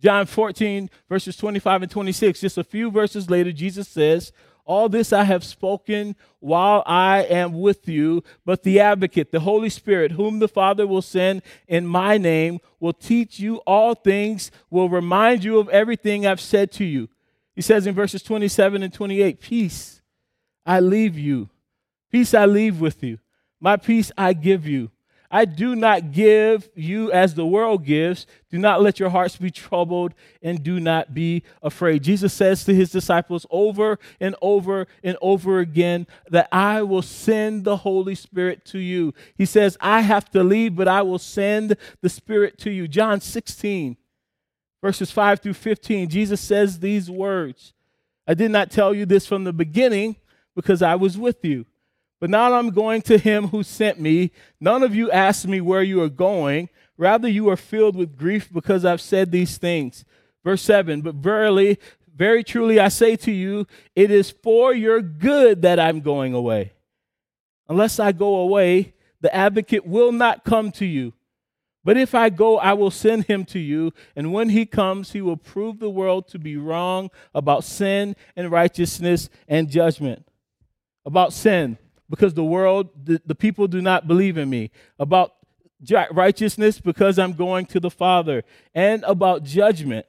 John 0.00 0.26
14, 0.26 0.90
verses 1.08 1.36
25 1.36 1.82
and 1.82 1.90
26, 1.90 2.40
just 2.40 2.58
a 2.58 2.64
few 2.64 2.90
verses 2.90 3.30
later, 3.30 3.52
Jesus 3.52 3.88
says, 3.88 4.32
all 4.64 4.88
this 4.88 5.12
I 5.12 5.24
have 5.24 5.44
spoken 5.44 6.16
while 6.40 6.82
I 6.86 7.22
am 7.22 7.60
with 7.60 7.88
you, 7.88 8.22
but 8.44 8.62
the 8.62 8.80
advocate, 8.80 9.30
the 9.30 9.40
Holy 9.40 9.68
Spirit, 9.68 10.12
whom 10.12 10.38
the 10.38 10.48
Father 10.48 10.86
will 10.86 11.02
send 11.02 11.42
in 11.68 11.86
my 11.86 12.16
name, 12.18 12.60
will 12.80 12.92
teach 12.92 13.38
you 13.38 13.56
all 13.66 13.94
things, 13.94 14.50
will 14.70 14.88
remind 14.88 15.44
you 15.44 15.58
of 15.58 15.68
everything 15.68 16.26
I've 16.26 16.40
said 16.40 16.72
to 16.72 16.84
you. 16.84 17.08
He 17.54 17.62
says 17.62 17.86
in 17.86 17.94
verses 17.94 18.22
27 18.22 18.82
and 18.82 18.92
28 18.92 19.40
Peace 19.40 20.02
I 20.66 20.80
leave 20.80 21.18
you, 21.18 21.50
peace 22.10 22.32
I 22.32 22.46
leave 22.46 22.80
with 22.80 23.02
you, 23.02 23.18
my 23.60 23.76
peace 23.76 24.10
I 24.16 24.32
give 24.32 24.66
you. 24.66 24.90
I 25.34 25.46
do 25.46 25.74
not 25.74 26.12
give 26.12 26.70
you 26.76 27.10
as 27.10 27.34
the 27.34 27.44
world 27.44 27.84
gives. 27.84 28.24
Do 28.50 28.58
not 28.58 28.80
let 28.80 29.00
your 29.00 29.10
hearts 29.10 29.34
be 29.34 29.50
troubled 29.50 30.14
and 30.40 30.62
do 30.62 30.78
not 30.78 31.12
be 31.12 31.42
afraid. 31.60 32.04
Jesus 32.04 32.32
says 32.32 32.64
to 32.66 32.72
his 32.72 32.92
disciples 32.92 33.44
over 33.50 33.98
and 34.20 34.36
over 34.40 34.86
and 35.02 35.16
over 35.20 35.58
again 35.58 36.06
that 36.30 36.48
I 36.52 36.82
will 36.82 37.02
send 37.02 37.64
the 37.64 37.78
Holy 37.78 38.14
Spirit 38.14 38.64
to 38.66 38.78
you. 38.78 39.12
He 39.36 39.44
says, 39.44 39.76
I 39.80 40.02
have 40.02 40.30
to 40.30 40.44
leave, 40.44 40.76
but 40.76 40.86
I 40.86 41.02
will 41.02 41.18
send 41.18 41.76
the 42.00 42.08
Spirit 42.08 42.56
to 42.58 42.70
you. 42.70 42.86
John 42.86 43.20
16, 43.20 43.96
verses 44.80 45.10
5 45.10 45.40
through 45.40 45.54
15, 45.54 46.10
Jesus 46.10 46.40
says 46.40 46.78
these 46.78 47.10
words 47.10 47.72
I 48.24 48.34
did 48.34 48.52
not 48.52 48.70
tell 48.70 48.94
you 48.94 49.04
this 49.04 49.26
from 49.26 49.42
the 49.42 49.52
beginning 49.52 50.14
because 50.54 50.80
I 50.80 50.94
was 50.94 51.18
with 51.18 51.44
you. 51.44 51.66
But 52.24 52.30
now 52.30 52.54
I'm 52.54 52.70
going 52.70 53.02
to 53.02 53.18
him 53.18 53.48
who 53.48 53.62
sent 53.62 54.00
me. 54.00 54.30
None 54.58 54.82
of 54.82 54.94
you 54.94 55.10
asked 55.10 55.46
me 55.46 55.60
where 55.60 55.82
you 55.82 56.00
are 56.00 56.08
going. 56.08 56.70
Rather, 56.96 57.28
you 57.28 57.50
are 57.50 57.54
filled 57.54 57.96
with 57.96 58.16
grief 58.16 58.50
because 58.50 58.82
I've 58.82 59.02
said 59.02 59.30
these 59.30 59.58
things. 59.58 60.06
Verse 60.42 60.62
7 60.62 61.02
But 61.02 61.16
verily, 61.16 61.78
very 62.16 62.42
truly, 62.42 62.80
I 62.80 62.88
say 62.88 63.16
to 63.16 63.30
you, 63.30 63.66
it 63.94 64.10
is 64.10 64.30
for 64.30 64.72
your 64.72 65.02
good 65.02 65.60
that 65.60 65.78
I'm 65.78 66.00
going 66.00 66.32
away. 66.32 66.72
Unless 67.68 68.00
I 68.00 68.12
go 68.12 68.36
away, 68.36 68.94
the 69.20 69.34
advocate 69.34 69.86
will 69.86 70.10
not 70.10 70.44
come 70.44 70.72
to 70.72 70.86
you. 70.86 71.12
But 71.84 71.98
if 71.98 72.14
I 72.14 72.30
go, 72.30 72.56
I 72.56 72.72
will 72.72 72.90
send 72.90 73.24
him 73.24 73.44
to 73.44 73.58
you. 73.58 73.92
And 74.16 74.32
when 74.32 74.48
he 74.48 74.64
comes, 74.64 75.12
he 75.12 75.20
will 75.20 75.36
prove 75.36 75.78
the 75.78 75.90
world 75.90 76.28
to 76.28 76.38
be 76.38 76.56
wrong 76.56 77.10
about 77.34 77.64
sin 77.64 78.16
and 78.34 78.50
righteousness 78.50 79.28
and 79.46 79.68
judgment. 79.68 80.26
About 81.04 81.34
sin 81.34 81.76
because 82.14 82.32
the 82.32 82.44
world, 82.44 82.90
the, 83.04 83.20
the 83.26 83.34
people 83.34 83.66
do 83.66 83.82
not 83.82 84.06
believe 84.06 84.38
in 84.38 84.48
me. 84.48 84.70
About 85.00 85.32
righteousness 86.12 86.78
because 86.78 87.18
I'm 87.18 87.32
going 87.32 87.66
to 87.66 87.80
the 87.80 87.90
Father. 87.90 88.44
And 88.72 89.02
about 89.02 89.42
judgment 89.42 90.06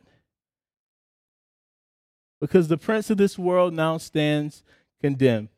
because 2.39 2.67
the 2.67 2.77
prince 2.77 3.09
of 3.09 3.17
this 3.17 3.39
world 3.39 3.73
now 3.73 3.97
stands 3.97 4.61
condemned. 5.01 5.49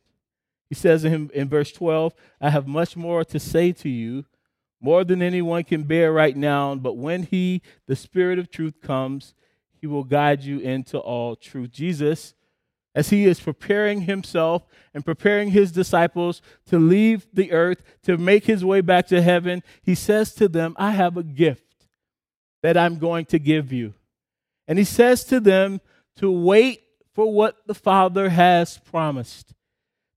He 0.69 0.75
says 0.75 1.03
in, 1.03 1.29
in 1.33 1.49
verse 1.49 1.73
12, 1.73 2.13
I 2.39 2.49
have 2.49 2.65
much 2.65 2.95
more 2.95 3.25
to 3.25 3.39
say 3.41 3.73
to 3.73 3.89
you, 3.89 4.23
more 4.79 5.03
than 5.03 5.21
anyone 5.21 5.65
can 5.65 5.83
bear 5.83 6.13
right 6.13 6.37
now. 6.37 6.75
But 6.75 6.95
when 6.95 7.23
he, 7.23 7.61
the 7.87 7.95
Spirit 7.97 8.39
of 8.39 8.49
truth, 8.49 8.79
comes, 8.81 9.33
he 9.81 9.85
will 9.85 10.05
guide 10.05 10.43
you 10.43 10.59
into 10.59 10.97
all 10.97 11.35
truth. 11.35 11.71
Jesus 11.71 12.35
as 12.97 13.11
he 13.11 13.25
is 13.25 13.39
preparing 13.39 14.01
himself 14.01 14.65
and 14.91 15.05
preparing 15.05 15.51
his 15.51 15.71
disciples 15.71 16.41
to 16.65 16.79
leave 16.79 17.27
the 17.31 17.51
earth, 17.51 17.83
to 18.01 18.17
make 18.17 18.45
his 18.45 18.65
way 18.65 18.81
back 18.81 19.05
to 19.05 19.21
heaven, 19.21 19.61
he 19.83 19.93
says 19.93 20.33
to 20.33 20.47
them, 20.47 20.75
I 20.79 20.91
have 20.91 21.15
a 21.15 21.21
gift 21.21 21.85
that 22.63 22.75
I'm 22.75 22.97
going 22.97 23.25
to 23.27 23.37
give 23.37 23.71
you. 23.71 23.93
And 24.67 24.79
he 24.79 24.83
says 24.83 25.23
to 25.25 25.39
them 25.39 25.79
to 26.15 26.31
wait 26.31 26.81
for 27.13 27.31
what 27.31 27.57
the 27.67 27.75
Father 27.75 28.29
has 28.29 28.79
promised. 28.79 29.53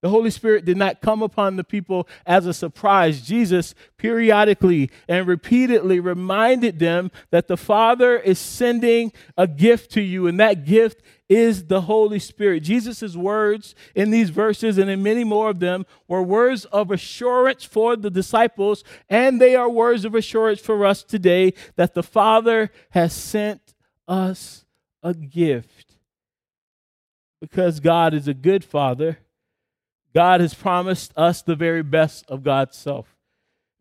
The 0.03 0.09
Holy 0.09 0.31
Spirit 0.31 0.65
did 0.65 0.79
not 0.79 1.03
come 1.03 1.23
upon 1.23 1.57
the 1.57 1.65
people 1.65 2.09
as 2.25 2.47
a 2.47 2.55
surprise. 2.55 3.21
Jesus 3.21 3.75
periodically 3.99 4.91
and 5.07 5.27
repeatedly 5.27 6.01
reminded 6.01 6.79
them 6.79 7.11
that 7.31 7.49
the 7.49 7.57
Father 7.59 8.19
is 8.19 8.39
sending 8.39 9.13
a 9.37 9.47
gift 9.47 9.91
to 9.93 10.01
you, 10.01 10.27
and 10.27 10.41
that 10.41 10.65
gift 10.65 11.03
is 11.29 11.67
the 11.67 11.83
Holy 11.83 12.19
Spirit. 12.19 12.61
Jesus' 12.61 13.15
words 13.15 13.75
in 13.95 14.11
these 14.11 14.31
verses 14.31 14.79
and 14.79 14.89
in 14.91 15.03
many 15.03 15.23
more 15.23 15.51
of 15.51 15.61
them 15.61 15.85
were 16.09 16.23
words 16.23 16.65
of 16.67 16.91
assurance 16.91 17.65
for 17.65 17.95
the 17.95 18.11
disciples, 18.11 18.83
and 19.09 19.39
they 19.39 19.55
are 19.55 19.69
words 19.69 20.07
of 20.07 20.15
assurance 20.15 20.61
for 20.61 20.87
us 20.87 21.03
today 21.03 21.53
that 21.77 21.93
the 21.93 22.03
Father 22.03 22.73
has 22.91 23.13
sent 23.13 23.75
us 24.09 24.65
a 25.03 25.13
gift. 25.13 25.95
Because 27.41 27.81
God 27.81 28.15
is 28.15 28.27
a 28.27 28.35
good 28.35 28.65
Father 28.65 29.19
God 30.15 30.41
has 30.41 30.55
promised 30.55 31.13
us 31.17 31.43
the 31.43 31.55
very 31.55 31.83
best 31.83 32.25
of 32.29 32.43
God's 32.43 32.77
self. 32.77 33.17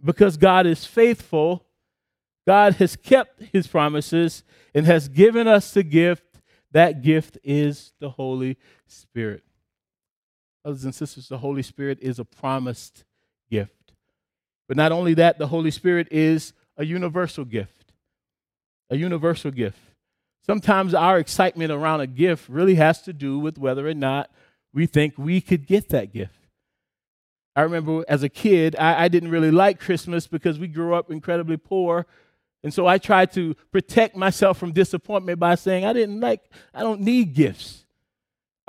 Because 0.04 0.38
God 0.38 0.66
is 0.66 0.86
faithful, 0.86 1.66
God 2.48 2.76
has 2.76 2.96
kept 2.96 3.42
his 3.52 3.68
promises 3.68 4.44
and 4.74 4.86
has 4.86 5.08
given 5.08 5.48
us 5.48 5.74
the 5.74 5.84
gift. 5.84 6.24
That 6.72 7.02
gift 7.02 7.38
is 7.44 7.94
the 8.00 8.10
Holy 8.10 8.58
Spirit. 8.88 9.44
Brothers 10.64 10.86
and 10.86 10.94
sisters, 10.94 11.28
the 11.28 11.40
Holy 11.40 11.64
Spirit 11.64 12.00
is 12.02 12.20
a 12.20 12.26
promised 12.26 13.04
gift. 13.50 13.94
But 14.68 14.78
not 14.78 14.92
only 14.92 15.16
that, 15.16 15.40
the 15.40 15.48
Holy 15.48 15.72
Spirit 15.72 16.08
is 16.12 16.54
a 16.78 16.86
universal 16.86 17.44
gift. 17.44 17.94
A 18.92 18.96
universal 18.96 19.52
gift. 19.52 19.80
Sometimes 20.46 20.94
our 20.94 21.20
excitement 21.20 21.72
around 21.72 22.02
a 22.02 22.08
gift 22.08 22.50
really 22.50 22.76
has 22.76 23.02
to 23.04 23.14
do 23.14 23.38
with 23.38 23.58
whether 23.58 23.88
or 23.88 23.94
not 23.94 24.32
we 24.74 24.86
think 24.86 25.16
we 25.18 25.42
could 25.42 25.66
get 25.66 25.90
that 25.90 26.14
gift. 26.14 26.36
I 27.56 27.62
remember 27.62 28.06
as 28.08 28.24
a 28.24 28.30
kid, 28.30 28.76
I, 28.78 29.04
I, 29.04 29.08
didn't 29.08 29.32
really 29.32 29.52
like 29.52 29.80
Christmas 29.80 30.28
because 30.28 30.60
we 30.60 30.68
grew 30.68 30.94
up 30.94 31.12
incredibly 31.12 31.58
poor. 31.58 32.06
And 32.64 32.74
so 32.74 32.88
I 32.88 32.98
tried 32.98 33.32
to 33.34 33.56
protect 33.72 34.16
myself 34.16 34.58
from 34.58 34.72
disappointment 34.72 35.40
by 35.40 35.56
saying, 35.56 35.86
I 35.86 35.94
didn't 35.94 36.20
like, 36.20 36.42
I 36.74 36.82
don't 36.82 37.02
need 37.02 37.34
gifts. 37.34 37.86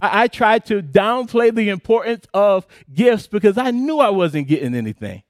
I, 0.01 0.23
I 0.23 0.29
tried 0.29 0.67
to 0.67 0.83
downplay 0.83 1.55
the 1.55 1.69
importance 1.69 2.27
of 2.33 2.67
gifts 2.93 3.27
because 3.27 3.59
I 3.59 3.71
knew 3.71 3.99
I 3.99 4.11
wasn't 4.11 4.49
getting 4.49 4.75
anything. 4.75 5.23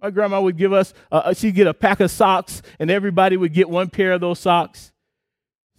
My 0.00 0.10
grandma 0.10 0.40
would 0.40 0.56
give 0.56 0.72
us, 0.72 0.94
uh, 1.12 1.34
she'd 1.34 1.54
get 1.54 1.66
a 1.66 1.74
pack 1.74 2.00
of 2.00 2.10
socks, 2.10 2.62
and 2.78 2.90
everybody 2.90 3.36
would 3.36 3.52
get 3.52 3.68
one 3.68 3.90
pair 3.90 4.12
of 4.12 4.20
those 4.20 4.38
socks. 4.38 4.92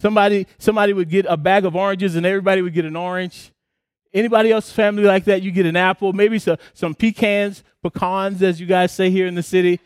Somebody, 0.00 0.46
somebody 0.58 0.92
would 0.92 1.08
get 1.08 1.26
a 1.28 1.36
bag 1.36 1.64
of 1.64 1.76
oranges 1.76 2.16
and 2.16 2.26
everybody 2.26 2.62
would 2.62 2.74
get 2.74 2.84
an 2.84 2.96
orange. 2.96 3.51
Anybody 4.14 4.52
else 4.52 4.70
family 4.70 5.04
like 5.04 5.24
that? 5.24 5.42
You 5.42 5.50
get 5.50 5.66
an 5.66 5.76
apple, 5.76 6.12
maybe 6.12 6.38
some, 6.38 6.58
some 6.74 6.94
pecans, 6.94 7.64
pecans, 7.82 8.42
as 8.42 8.60
you 8.60 8.66
guys 8.66 8.92
say 8.92 9.10
here 9.10 9.26
in 9.26 9.34
the 9.34 9.42
city. 9.42 9.80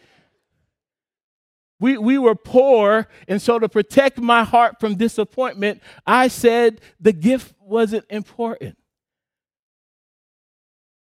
We, 1.78 1.98
we 1.98 2.18
were 2.18 2.34
poor, 2.34 3.06
and 3.28 3.40
so 3.40 3.58
to 3.58 3.68
protect 3.68 4.18
my 4.18 4.44
heart 4.44 4.80
from 4.80 4.96
disappointment, 4.96 5.82
I 6.06 6.28
said 6.28 6.80
the 6.98 7.12
gift 7.12 7.54
wasn't 7.60 8.06
important. 8.08 8.78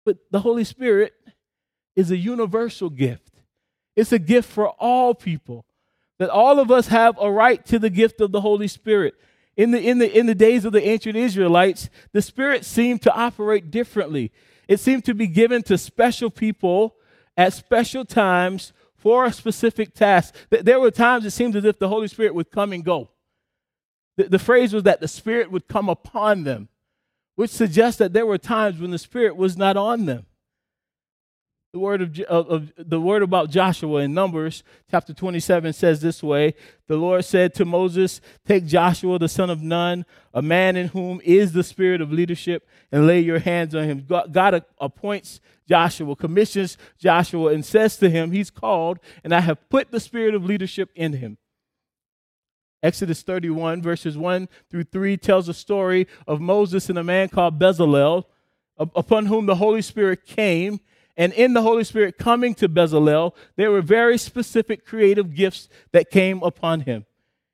But 0.04 0.18
the 0.30 0.40
Holy 0.40 0.64
Spirit 0.64 1.12
is 1.94 2.10
a 2.10 2.16
universal 2.16 2.90
gift, 2.90 3.32
it's 3.94 4.12
a 4.12 4.18
gift 4.18 4.50
for 4.50 4.68
all 4.68 5.14
people 5.14 5.64
that 6.18 6.30
all 6.30 6.58
of 6.58 6.70
us 6.70 6.88
have 6.88 7.18
a 7.20 7.30
right 7.30 7.64
to 7.66 7.78
the 7.78 7.90
gift 7.90 8.20
of 8.20 8.32
the 8.32 8.40
Holy 8.40 8.68
Spirit. 8.68 9.14
In 9.56 9.70
the, 9.70 9.80
in, 9.80 9.98
the, 9.98 10.18
in 10.18 10.26
the 10.26 10.34
days 10.34 10.64
of 10.64 10.72
the 10.72 10.86
ancient 10.86 11.16
Israelites, 11.16 11.88
the 12.12 12.20
Spirit 12.20 12.64
seemed 12.64 13.00
to 13.02 13.14
operate 13.14 13.70
differently. 13.70 14.30
It 14.68 14.80
seemed 14.80 15.04
to 15.06 15.14
be 15.14 15.26
given 15.26 15.62
to 15.64 15.78
special 15.78 16.30
people 16.30 16.96
at 17.36 17.52
special 17.52 18.04
times 18.04 18.72
for 18.94 19.25
a 19.25 19.32
specific 19.32 19.94
task. 19.94 20.34
There 20.50 20.80
were 20.80 20.90
times 20.90 21.25
it 21.25 21.30
seemed 21.30 21.56
as 21.56 21.64
if 21.64 21.78
the 21.78 21.88
Holy 21.88 22.08
Spirit 22.08 22.34
would 22.34 22.50
come 22.50 22.72
and 22.72 22.84
go. 22.84 23.10
The, 24.16 24.25
the 24.25 24.38
phrase 24.38 24.75
was 24.75 24.82
that 24.82 25.00
the 25.00 25.08
Spirit 25.08 25.50
would 25.50 25.68
come 25.68 25.88
upon 25.88 26.44
them, 26.44 26.68
which 27.34 27.50
suggests 27.50 27.98
that 27.98 28.12
there 28.12 28.26
were 28.26 28.38
times 28.38 28.80
when 28.80 28.90
the 28.90 28.98
Spirit 28.98 29.36
was 29.36 29.56
not 29.56 29.76
on 29.76 30.06
them. 30.06 30.26
The 31.76 31.80
word 31.80 32.00
of, 32.00 32.18
of, 32.21 32.49
of, 32.49 32.73
the 32.78 32.99
word 32.99 33.23
about 33.23 33.50
Joshua 33.50 34.00
in 34.00 34.14
Numbers 34.14 34.64
chapter 34.90 35.12
27 35.12 35.75
says 35.75 36.00
this 36.00 36.23
way: 36.23 36.54
The 36.87 36.97
Lord 36.97 37.23
said 37.23 37.52
to 37.56 37.66
Moses, 37.66 38.23
"Take 38.47 38.64
Joshua 38.64 39.18
the 39.18 39.28
son 39.28 39.50
of 39.50 39.61
Nun, 39.61 40.06
a 40.33 40.40
man 40.40 40.76
in 40.76 40.88
whom 40.88 41.21
is 41.23 41.52
the 41.52 41.62
spirit 41.62 42.00
of 42.00 42.11
leadership, 42.11 42.66
and 42.90 43.06
lay 43.06 43.21
your 43.21 43.40
hands 43.40 43.75
on 43.75 43.85
him." 43.85 44.06
God, 44.09 44.33
God 44.33 44.64
appoints 44.80 45.38
Joshua, 45.68 46.16
commissions 46.16 46.78
Joshua, 46.99 47.52
and 47.52 47.62
says 47.62 47.99
to 47.99 48.09
him, 48.09 48.33
"He's 48.33 48.49
called, 48.49 48.99
and 49.23 49.35
I 49.35 49.40
have 49.40 49.68
put 49.68 49.90
the 49.90 50.00
spirit 50.00 50.35
of 50.35 50.47
leadership 50.47 50.88
in 50.95 51.12
him." 51.12 51.37
Exodus 52.83 53.21
31 53.21 53.83
verses 53.83 54.16
1 54.16 54.49
through 54.71 54.85
3 54.85 55.18
tells 55.18 55.47
a 55.47 55.52
story 55.52 56.06
of 56.26 56.40
Moses 56.40 56.88
and 56.88 56.99
a 56.99 57.04
man 57.04 57.28
called 57.28 57.59
Bezalel, 57.59 58.25
upon 58.78 59.26
whom 59.26 59.45
the 59.45 59.56
Holy 59.56 59.83
Spirit 59.83 60.25
came 60.25 60.80
and 61.16 61.32
in 61.32 61.54
the 61.54 61.62
Holy 61.62 61.85
Spirit 61.85 62.18
coming 62.18 62.54
to 62.56 62.68
Bezalel, 62.68 63.35
there 63.56 63.70
were 63.70 63.80
very 63.80 64.18
specific 64.18 64.84
creative 64.84 65.34
gifts 65.34 65.69
that 65.93 66.10
came 66.10 66.43
upon 66.43 66.80
him. 66.80 67.06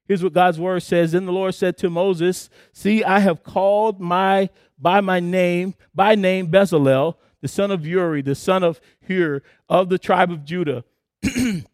Here's 0.09 0.23
what 0.23 0.33
God's 0.33 0.59
word 0.59 0.83
says. 0.83 1.13
Then 1.13 1.27
the 1.27 1.33
Lord 1.33 1.55
said 1.55 1.77
to 1.79 1.89
Moses, 1.89 2.51
See, 2.73 3.05
I 3.05 3.21
have 3.21 3.45
called 3.45 4.01
my 4.01 4.51
by 4.79 5.01
my 5.01 5.21
name, 5.21 5.75
by 5.95 6.17
name 6.17 6.49
Bezalel, 6.49 7.15
the 7.41 7.49
son 7.49 7.71
of 7.71 7.87
Uri, 7.87 8.21
the 8.21 8.35
son 8.35 8.65
of 8.65 8.81
Hur, 9.07 9.43
of 9.69 9.89
the 9.89 9.99
tribe 9.99 10.33
of 10.33 10.45
Judah. 10.45 10.85
and 11.23 11.65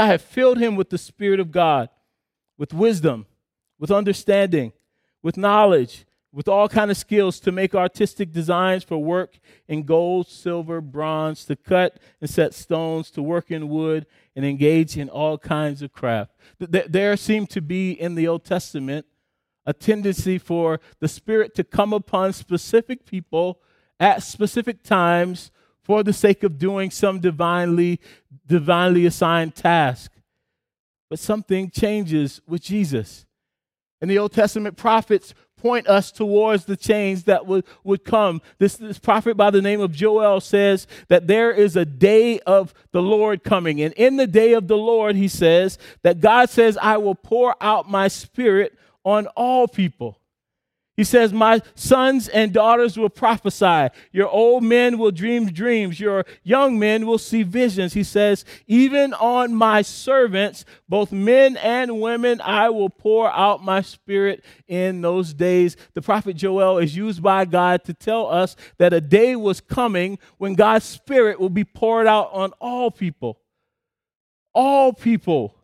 I 0.00 0.06
have 0.06 0.20
filled 0.20 0.58
him 0.58 0.74
with 0.74 0.90
the 0.90 0.98
Spirit 0.98 1.38
of 1.38 1.52
God, 1.52 1.90
with 2.58 2.74
wisdom, 2.74 3.26
with 3.78 3.92
understanding, 3.92 4.72
with 5.22 5.36
knowledge 5.36 6.06
with 6.34 6.48
all 6.48 6.68
kind 6.68 6.90
of 6.90 6.96
skills 6.96 7.38
to 7.38 7.52
make 7.52 7.76
artistic 7.76 8.32
designs 8.32 8.82
for 8.82 8.98
work 8.98 9.38
in 9.68 9.84
gold, 9.84 10.26
silver, 10.26 10.80
bronze, 10.80 11.44
to 11.44 11.54
cut 11.54 12.00
and 12.20 12.28
set 12.28 12.52
stones, 12.52 13.08
to 13.12 13.22
work 13.22 13.52
in 13.52 13.68
wood, 13.68 14.04
and 14.34 14.44
engage 14.44 14.96
in 14.96 15.08
all 15.08 15.38
kinds 15.38 15.80
of 15.80 15.92
craft. 15.92 16.32
There 16.58 17.16
seemed 17.16 17.50
to 17.50 17.62
be 17.62 17.92
in 17.92 18.16
the 18.16 18.26
Old 18.26 18.44
Testament 18.44 19.06
a 19.64 19.72
tendency 19.72 20.36
for 20.38 20.80
the 20.98 21.06
Spirit 21.06 21.54
to 21.54 21.62
come 21.62 21.92
upon 21.92 22.32
specific 22.32 23.06
people 23.06 23.60
at 24.00 24.22
specific 24.24 24.82
times 24.82 25.52
for 25.84 26.02
the 26.02 26.12
sake 26.12 26.42
of 26.42 26.58
doing 26.58 26.90
some 26.90 27.20
divinely, 27.20 28.00
divinely 28.46 29.06
assigned 29.06 29.54
task. 29.54 30.10
But 31.08 31.20
something 31.20 31.70
changes 31.70 32.40
with 32.46 32.62
Jesus. 32.62 33.24
And 34.00 34.10
the 34.10 34.18
Old 34.18 34.32
Testament 34.32 34.76
prophets 34.76 35.32
point 35.64 35.88
us 35.88 36.12
towards 36.12 36.66
the 36.66 36.76
change 36.76 37.24
that 37.24 37.46
would, 37.46 37.64
would 37.84 38.04
come. 38.04 38.42
This, 38.58 38.76
this 38.76 38.98
prophet 38.98 39.34
by 39.34 39.48
the 39.48 39.62
name 39.62 39.80
of 39.80 39.92
Joel 39.92 40.42
says 40.42 40.86
that 41.08 41.26
there 41.26 41.50
is 41.50 41.74
a 41.74 41.86
day 41.86 42.38
of 42.40 42.74
the 42.92 43.00
Lord 43.00 43.42
coming. 43.42 43.80
And 43.80 43.94
in 43.94 44.16
the 44.18 44.26
day 44.26 44.52
of 44.52 44.68
the 44.68 44.76
Lord, 44.76 45.16
he 45.16 45.26
says 45.26 45.78
that 46.02 46.20
God 46.20 46.50
says, 46.50 46.76
I 46.76 46.98
will 46.98 47.14
pour 47.14 47.56
out 47.62 47.88
my 47.88 48.08
spirit 48.08 48.78
on 49.06 49.26
all 49.28 49.66
people. 49.66 50.18
He 50.96 51.02
says, 51.02 51.32
My 51.32 51.60
sons 51.74 52.28
and 52.28 52.52
daughters 52.52 52.96
will 52.96 53.08
prophesy. 53.08 53.88
Your 54.12 54.28
old 54.28 54.62
men 54.62 54.96
will 54.96 55.10
dream 55.10 55.46
dreams. 55.46 55.98
Your 55.98 56.24
young 56.44 56.78
men 56.78 57.04
will 57.04 57.18
see 57.18 57.42
visions. 57.42 57.94
He 57.94 58.04
says, 58.04 58.44
Even 58.68 59.12
on 59.14 59.54
my 59.54 59.82
servants, 59.82 60.64
both 60.88 61.10
men 61.10 61.56
and 61.56 62.00
women, 62.00 62.40
I 62.40 62.68
will 62.70 62.90
pour 62.90 63.28
out 63.28 63.64
my 63.64 63.82
spirit 63.82 64.44
in 64.68 65.00
those 65.00 65.34
days. 65.34 65.76
The 65.94 66.02
prophet 66.02 66.36
Joel 66.36 66.78
is 66.78 66.96
used 66.96 67.22
by 67.22 67.44
God 67.44 67.82
to 67.84 67.94
tell 67.94 68.28
us 68.28 68.54
that 68.78 68.92
a 68.92 69.00
day 69.00 69.34
was 69.34 69.60
coming 69.60 70.18
when 70.38 70.54
God's 70.54 70.84
spirit 70.84 71.40
will 71.40 71.50
be 71.50 71.64
poured 71.64 72.06
out 72.06 72.30
on 72.32 72.52
all 72.60 72.92
people. 72.92 73.40
All 74.54 74.92
people. 74.92 75.56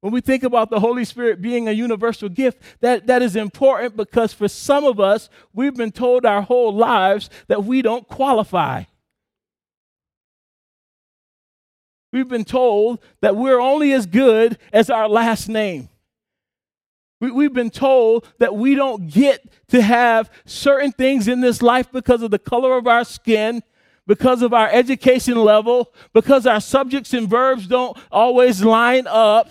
When 0.00 0.12
we 0.12 0.20
think 0.20 0.44
about 0.44 0.70
the 0.70 0.80
Holy 0.80 1.04
Spirit 1.04 1.42
being 1.42 1.68
a 1.68 1.72
universal 1.72 2.28
gift, 2.28 2.62
that, 2.80 3.06
that 3.08 3.20
is 3.20 3.34
important 3.34 3.96
because 3.96 4.32
for 4.32 4.46
some 4.46 4.84
of 4.84 5.00
us, 5.00 5.28
we've 5.52 5.74
been 5.74 5.90
told 5.90 6.24
our 6.24 6.42
whole 6.42 6.72
lives 6.72 7.28
that 7.48 7.64
we 7.64 7.82
don't 7.82 8.06
qualify. 8.06 8.84
We've 12.12 12.28
been 12.28 12.44
told 12.44 13.00
that 13.20 13.36
we're 13.36 13.60
only 13.60 13.92
as 13.92 14.06
good 14.06 14.58
as 14.72 14.88
our 14.88 15.08
last 15.08 15.48
name. 15.48 15.88
We, 17.20 17.44
have 17.44 17.52
been 17.52 17.70
told 17.70 18.32
that 18.38 18.54
we 18.54 18.76
don't 18.76 19.08
get 19.08 19.44
to 19.68 19.82
have 19.82 20.30
certain 20.46 20.92
things 20.92 21.26
in 21.26 21.40
this 21.40 21.60
life 21.60 21.90
because 21.90 22.22
of 22.22 22.30
the 22.30 22.38
color 22.38 22.78
of 22.78 22.86
our 22.86 23.04
skin, 23.04 23.64
because 24.06 24.40
of 24.40 24.54
our 24.54 24.70
education 24.70 25.36
level, 25.36 25.92
because 26.12 26.46
our 26.46 26.60
subjects 26.60 27.12
and 27.12 27.28
verbs 27.28 27.66
don't 27.66 27.98
always 28.12 28.62
line 28.62 29.08
up. 29.08 29.50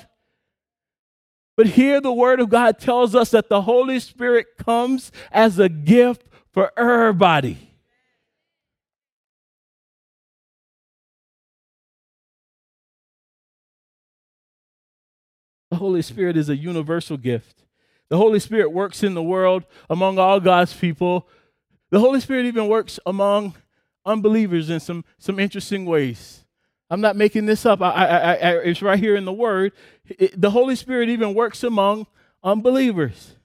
But 1.57 1.65
here 1.65 1.99
the 1.99 2.13
Word 2.13 2.39
of 2.39 2.49
God 2.49 2.77
tells 2.77 3.15
us 3.15 3.31
that 3.31 3.49
the 3.49 3.63
Holy 3.63 3.99
Spirit 3.99 4.45
comes 4.63 5.11
as 5.31 5.57
a 5.57 5.67
gift 5.67 6.27
for 6.53 6.71
everybody. 6.77 7.57
The 15.71 15.77
Holy 15.77 16.03
Spirit 16.03 16.37
is 16.37 16.47
a 16.47 16.55
universal 16.55 17.17
gift. 17.17 17.63
The 18.09 18.17
Holy 18.17 18.39
Spirit 18.39 18.71
works 18.71 19.03
in 19.03 19.15
the 19.15 19.23
world 19.23 19.65
among 19.89 20.17
all 20.19 20.39
God's 20.39 20.73
people. 20.73 21.27
The 21.89 21.99
Holy 21.99 22.21
Spirit 22.21 22.45
even 22.45 22.67
works 22.67 22.99
among 23.05 23.55
unbelievers 24.05 24.69
in 24.69 24.79
some, 24.79 25.03
some 25.17 25.39
interesting 25.39 25.85
ways. 25.85 26.45
I'm 26.89 27.01
not 27.01 27.15
making 27.15 27.45
this 27.45 27.65
up. 27.65 27.81
I, 27.81 27.91
I, 27.91 28.33
I, 28.33 28.51
it's 28.59 28.81
right 28.81 28.99
here 28.99 29.15
in 29.15 29.25
the 29.25 29.33
Word. 29.33 29.73
It, 30.07 30.39
the 30.39 30.51
Holy 30.51 30.75
Spirit 30.75 31.09
even 31.09 31.33
works 31.33 31.63
among 31.63 32.07
unbelievers. 32.43 33.35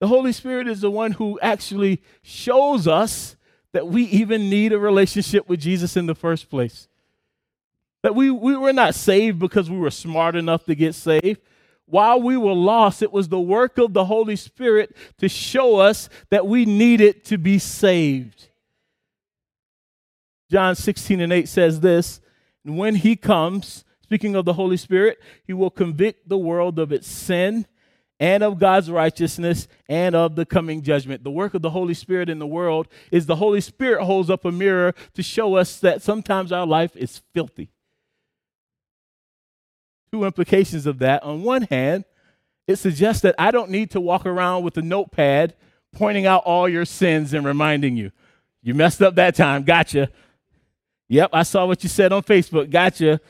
The 0.00 0.06
Holy 0.06 0.32
Spirit 0.32 0.68
is 0.68 0.80
the 0.80 0.90
one 0.90 1.12
who 1.12 1.40
actually 1.40 2.02
shows 2.22 2.86
us 2.86 3.36
that 3.72 3.88
we 3.88 4.04
even 4.04 4.50
need 4.50 4.72
a 4.72 4.78
relationship 4.78 5.48
with 5.48 5.60
Jesus 5.60 5.96
in 5.96 6.06
the 6.06 6.14
first 6.14 6.50
place. 6.50 6.88
That 8.02 8.14
we, 8.14 8.30
we 8.30 8.56
were 8.56 8.72
not 8.72 8.94
saved 8.94 9.38
because 9.38 9.70
we 9.70 9.78
were 9.78 9.90
smart 9.90 10.36
enough 10.36 10.64
to 10.66 10.74
get 10.74 10.94
saved. 10.94 11.40
While 11.86 12.20
we 12.20 12.36
were 12.36 12.54
lost, 12.54 13.02
it 13.02 13.12
was 13.12 13.28
the 13.28 13.40
work 13.40 13.78
of 13.78 13.94
the 13.94 14.04
Holy 14.04 14.36
Spirit 14.36 14.94
to 15.18 15.28
show 15.28 15.76
us 15.76 16.08
that 16.30 16.46
we 16.46 16.66
needed 16.66 17.24
to 17.26 17.38
be 17.38 17.58
saved. 17.58 18.48
John 20.50 20.74
16 20.74 21.20
and 21.20 21.32
8 21.32 21.48
says 21.48 21.80
this 21.80 22.20
And 22.68 22.76
when 22.76 22.96
he 22.96 23.16
comes, 23.16 23.82
speaking 24.02 24.34
of 24.34 24.44
the 24.44 24.52
Holy 24.52 24.76
Spirit, 24.76 25.18
he 25.42 25.54
will 25.54 25.70
convict 25.70 26.28
the 26.28 26.36
world 26.36 26.78
of 26.78 26.92
its 26.92 27.08
sin 27.08 27.66
and 28.20 28.42
of 28.42 28.58
God's 28.58 28.90
righteousness 28.90 29.68
and 29.88 30.14
of 30.14 30.36
the 30.36 30.44
coming 30.44 30.82
judgment. 30.82 31.24
The 31.24 31.30
work 31.30 31.54
of 31.54 31.62
the 31.62 31.70
Holy 31.70 31.94
Spirit 31.94 32.28
in 32.28 32.38
the 32.38 32.46
world 32.46 32.86
is 33.10 33.24
the 33.24 33.36
Holy 33.36 33.62
Spirit 33.62 34.04
holds 34.04 34.28
up 34.28 34.44
a 34.44 34.52
mirror 34.52 34.94
to 35.14 35.22
show 35.22 35.54
us 35.54 35.80
that 35.80 36.02
sometimes 36.02 36.52
our 36.52 36.66
life 36.66 36.94
is 36.94 37.22
filthy. 37.32 37.70
Two 40.12 40.24
implications 40.24 40.84
of 40.84 40.98
that. 40.98 41.22
On 41.22 41.42
one 41.42 41.62
hand, 41.62 42.04
it 42.66 42.76
suggests 42.76 43.22
that 43.22 43.34
I 43.38 43.50
don't 43.50 43.70
need 43.70 43.92
to 43.92 44.00
walk 44.00 44.26
around 44.26 44.62
with 44.62 44.76
a 44.76 44.82
notepad 44.82 45.54
pointing 45.92 46.26
out 46.26 46.42
all 46.44 46.68
your 46.68 46.84
sins 46.84 47.32
and 47.32 47.46
reminding 47.46 47.96
you, 47.96 48.12
you 48.62 48.74
messed 48.74 49.00
up 49.00 49.14
that 49.14 49.34
time, 49.34 49.62
gotcha. 49.62 50.10
Yep, 51.08 51.30
I 51.32 51.42
saw 51.42 51.66
what 51.66 51.82
you 51.82 51.88
said 51.88 52.12
on 52.12 52.22
Facebook, 52.22 52.70
gotcha. 52.70 53.20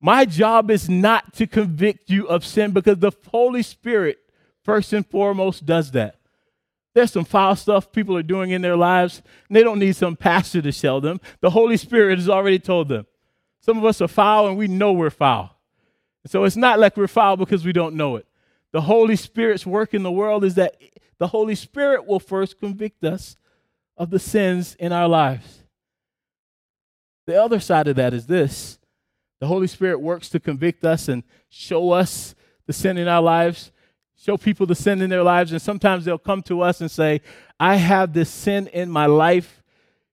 My 0.00 0.24
job 0.24 0.70
is 0.70 0.88
not 0.88 1.34
to 1.34 1.46
convict 1.46 2.10
you 2.10 2.26
of 2.26 2.44
sin 2.44 2.72
because 2.72 2.98
the 2.98 3.12
Holy 3.28 3.62
Spirit, 3.62 4.18
first 4.62 4.92
and 4.92 5.06
foremost, 5.06 5.64
does 5.64 5.90
that. 5.92 6.16
There's 6.94 7.12
some 7.12 7.24
foul 7.24 7.56
stuff 7.56 7.90
people 7.90 8.16
are 8.16 8.22
doing 8.22 8.50
in 8.50 8.62
their 8.62 8.76
lives, 8.76 9.22
and 9.48 9.56
they 9.56 9.62
don't 9.62 9.78
need 9.78 9.96
some 9.96 10.16
pastor 10.16 10.62
to 10.62 10.72
tell 10.72 11.00
them. 11.00 11.20
The 11.40 11.50
Holy 11.50 11.76
Spirit 11.76 12.18
has 12.18 12.28
already 12.28 12.58
told 12.58 12.88
them. 12.88 13.06
Some 13.60 13.78
of 13.78 13.84
us 13.84 14.00
are 14.00 14.08
foul, 14.08 14.46
and 14.46 14.56
we 14.56 14.68
know 14.68 14.92
we're 14.92 15.10
foul. 15.10 15.58
So 16.26 16.44
it's 16.44 16.56
not 16.56 16.78
like 16.78 16.96
we're 16.96 17.08
foul 17.08 17.36
because 17.36 17.64
we 17.64 17.72
don't 17.72 17.96
know 17.96 18.16
it. 18.16 18.26
The 18.72 18.82
Holy 18.82 19.16
Spirit's 19.16 19.66
work 19.66 19.92
in 19.92 20.02
the 20.02 20.12
world 20.12 20.44
is 20.44 20.54
that 20.54 20.76
the 21.18 21.28
Holy 21.28 21.54
Spirit 21.54 22.06
will 22.06 22.20
first 22.20 22.60
convict 22.60 23.04
us 23.04 23.36
of 23.96 24.10
the 24.10 24.18
sins 24.18 24.74
in 24.78 24.92
our 24.92 25.08
lives. 25.08 25.63
The 27.26 27.42
other 27.42 27.60
side 27.60 27.88
of 27.88 27.96
that 27.96 28.14
is 28.14 28.26
this 28.26 28.78
the 29.40 29.46
Holy 29.46 29.66
Spirit 29.66 30.00
works 30.00 30.28
to 30.30 30.40
convict 30.40 30.84
us 30.84 31.08
and 31.08 31.22
show 31.48 31.90
us 31.90 32.34
the 32.66 32.72
sin 32.72 32.96
in 32.96 33.08
our 33.08 33.22
lives, 33.22 33.72
show 34.16 34.36
people 34.36 34.66
the 34.66 34.74
sin 34.74 35.02
in 35.02 35.10
their 35.10 35.22
lives. 35.22 35.52
And 35.52 35.60
sometimes 35.60 36.04
they'll 36.04 36.18
come 36.18 36.42
to 36.44 36.62
us 36.62 36.80
and 36.80 36.90
say, 36.90 37.20
I 37.58 37.76
have 37.76 38.12
this 38.12 38.30
sin 38.30 38.68
in 38.68 38.90
my 38.90 39.06
life. 39.06 39.62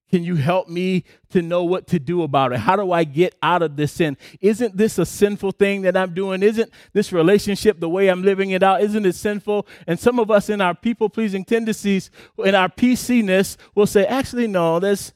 Can 0.10 0.26
you 0.26 0.36
help 0.36 0.68
me 0.68 1.06
to 1.30 1.42
know 1.42 1.64
what 1.64 1.88
to 1.88 2.00
do 2.00 2.24
about 2.24 2.52
it? 2.52 2.60
How 2.60 2.76
do 2.76 2.92
I 2.92 3.06
get 3.06 3.34
out 3.42 3.62
of 3.62 3.78
this 3.78 3.94
sin? 3.94 4.18
Isn't 4.42 4.76
this 4.76 5.00
a 5.00 5.06
sinful 5.06 5.54
thing 5.54 5.84
that 5.84 5.96
I'm 5.96 6.14
doing? 6.14 6.44
Isn't 6.44 6.70
this 6.92 7.14
relationship 7.14 7.80
the 7.80 7.88
way 7.88 8.10
I'm 8.10 8.22
living 8.22 8.52
it 8.52 8.62
out? 8.62 8.82
Isn't 8.82 9.06
it 9.06 9.16
sinful? 9.16 9.66
And 9.88 9.98
some 9.98 10.20
of 10.20 10.30
us 10.30 10.50
in 10.50 10.60
our 10.60 10.76
people 10.76 11.08
pleasing 11.08 11.46
tendencies, 11.46 12.12
in 12.40 12.54
our 12.54 12.68
PC-ness, 12.68 13.56
will 13.74 13.88
say, 13.88 14.06
actually, 14.06 14.48
no, 14.48 14.82
there's, 14.82 15.14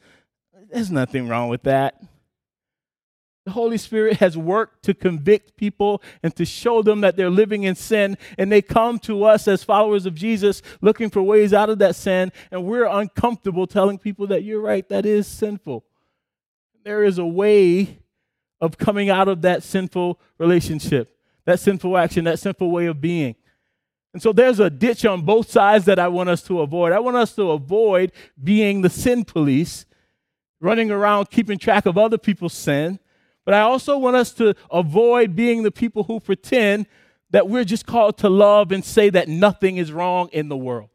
there's 0.75 0.91
nothing 0.91 1.29
wrong 1.29 1.47
with 1.47 1.63
that. 1.63 2.01
The 3.45 3.51
Holy 3.51 3.77
Spirit 3.77 4.17
has 4.17 4.35
worked 4.35 4.83
to 4.83 4.93
convict 4.93 5.55
people 5.55 6.01
and 6.21 6.35
to 6.35 6.43
show 6.43 6.81
them 6.81 6.99
that 7.01 7.15
they're 7.15 7.29
living 7.29 7.63
in 7.63 7.75
sin. 7.75 8.17
And 8.37 8.51
they 8.51 8.61
come 8.61 8.99
to 8.99 9.23
us 9.23 9.47
as 9.47 9.63
followers 9.63 10.05
of 10.05 10.15
Jesus 10.15 10.61
looking 10.81 11.09
for 11.09 11.21
ways 11.21 11.53
out 11.53 11.69
of 11.69 11.79
that 11.79 11.95
sin. 11.95 12.33
And 12.51 12.65
we're 12.65 12.85
uncomfortable 12.85 13.67
telling 13.67 13.99
people 13.99 14.27
that 14.27 14.43
you're 14.43 14.59
right, 14.59 14.87
that 14.89 15.05
is 15.05 15.27
sinful. 15.27 15.85
There 16.83 17.03
is 17.03 17.19
a 17.19 17.25
way 17.25 17.99
of 18.59 18.77
coming 18.77 19.09
out 19.09 19.29
of 19.29 19.43
that 19.43 19.63
sinful 19.63 20.19
relationship, 20.37 21.15
that 21.45 21.61
sinful 21.61 21.95
action, 21.97 22.25
that 22.25 22.39
sinful 22.39 22.69
way 22.69 22.87
of 22.87 22.99
being. 22.99 23.35
And 24.11 24.21
so 24.21 24.33
there's 24.33 24.59
a 24.59 24.69
ditch 24.69 25.05
on 25.05 25.21
both 25.21 25.49
sides 25.49 25.85
that 25.85 25.99
I 25.99 26.09
want 26.09 26.27
us 26.27 26.43
to 26.43 26.59
avoid. 26.59 26.91
I 26.91 26.99
want 26.99 27.15
us 27.15 27.33
to 27.35 27.51
avoid 27.51 28.11
being 28.43 28.81
the 28.81 28.89
sin 28.89 29.23
police, 29.23 29.85
running 30.59 30.91
around 30.91 31.29
keeping 31.29 31.57
track 31.57 31.85
of 31.85 31.97
other 31.97 32.17
people's 32.17 32.53
sin 32.53 32.99
but 33.45 33.53
I 33.53 33.61
also 33.61 33.97
want 33.97 34.15
us 34.15 34.33
to 34.33 34.55
avoid 34.71 35.35
being 35.35 35.63
the 35.63 35.71
people 35.71 36.03
who 36.03 36.19
pretend 36.19 36.87
that 37.29 37.47
we're 37.47 37.63
just 37.63 37.85
called 37.85 38.17
to 38.17 38.29
love 38.29 38.71
and 38.71 38.83
say 38.83 39.09
that 39.11 39.29
nothing 39.29 39.77
is 39.77 39.91
wrong 39.91 40.29
in 40.31 40.49
the 40.49 40.57
world. 40.57 40.89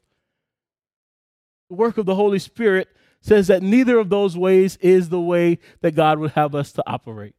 The 1.69 1.77
work 1.77 1.97
of 1.97 2.07
the 2.07 2.17
Holy 2.17 2.41
Spirit 2.41 2.89
says 3.21 3.47
that 3.47 3.63
neither 3.63 3.99
of 3.99 4.11
those 4.11 4.37
ways 4.37 4.77
is 4.77 5.09
the 5.09 5.21
way 5.21 5.59
that 5.81 5.95
God 5.95 6.19
would 6.19 6.33
have 6.33 6.55
us 6.55 6.73
to 6.73 6.83
operate. 6.87 7.37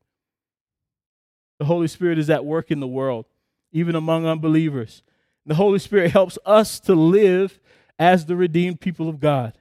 The 1.59 1.65
Holy 1.65 1.87
Spirit 1.87 2.17
is 2.17 2.29
at 2.29 2.45
work 2.45 2.71
in 2.71 2.79
the 2.79 2.87
world, 2.87 3.25
even 3.71 3.95
among 3.95 4.25
unbelievers. 4.25 5.03
The 5.45 5.55
Holy 5.55 5.79
Spirit 5.79 6.11
helps 6.11 6.37
us 6.45 6.79
to 6.81 6.95
live 6.95 7.59
as 7.99 8.25
the 8.25 8.35
redeemed 8.35 8.79
people 8.79 9.09
of 9.09 9.19
God. 9.19 9.57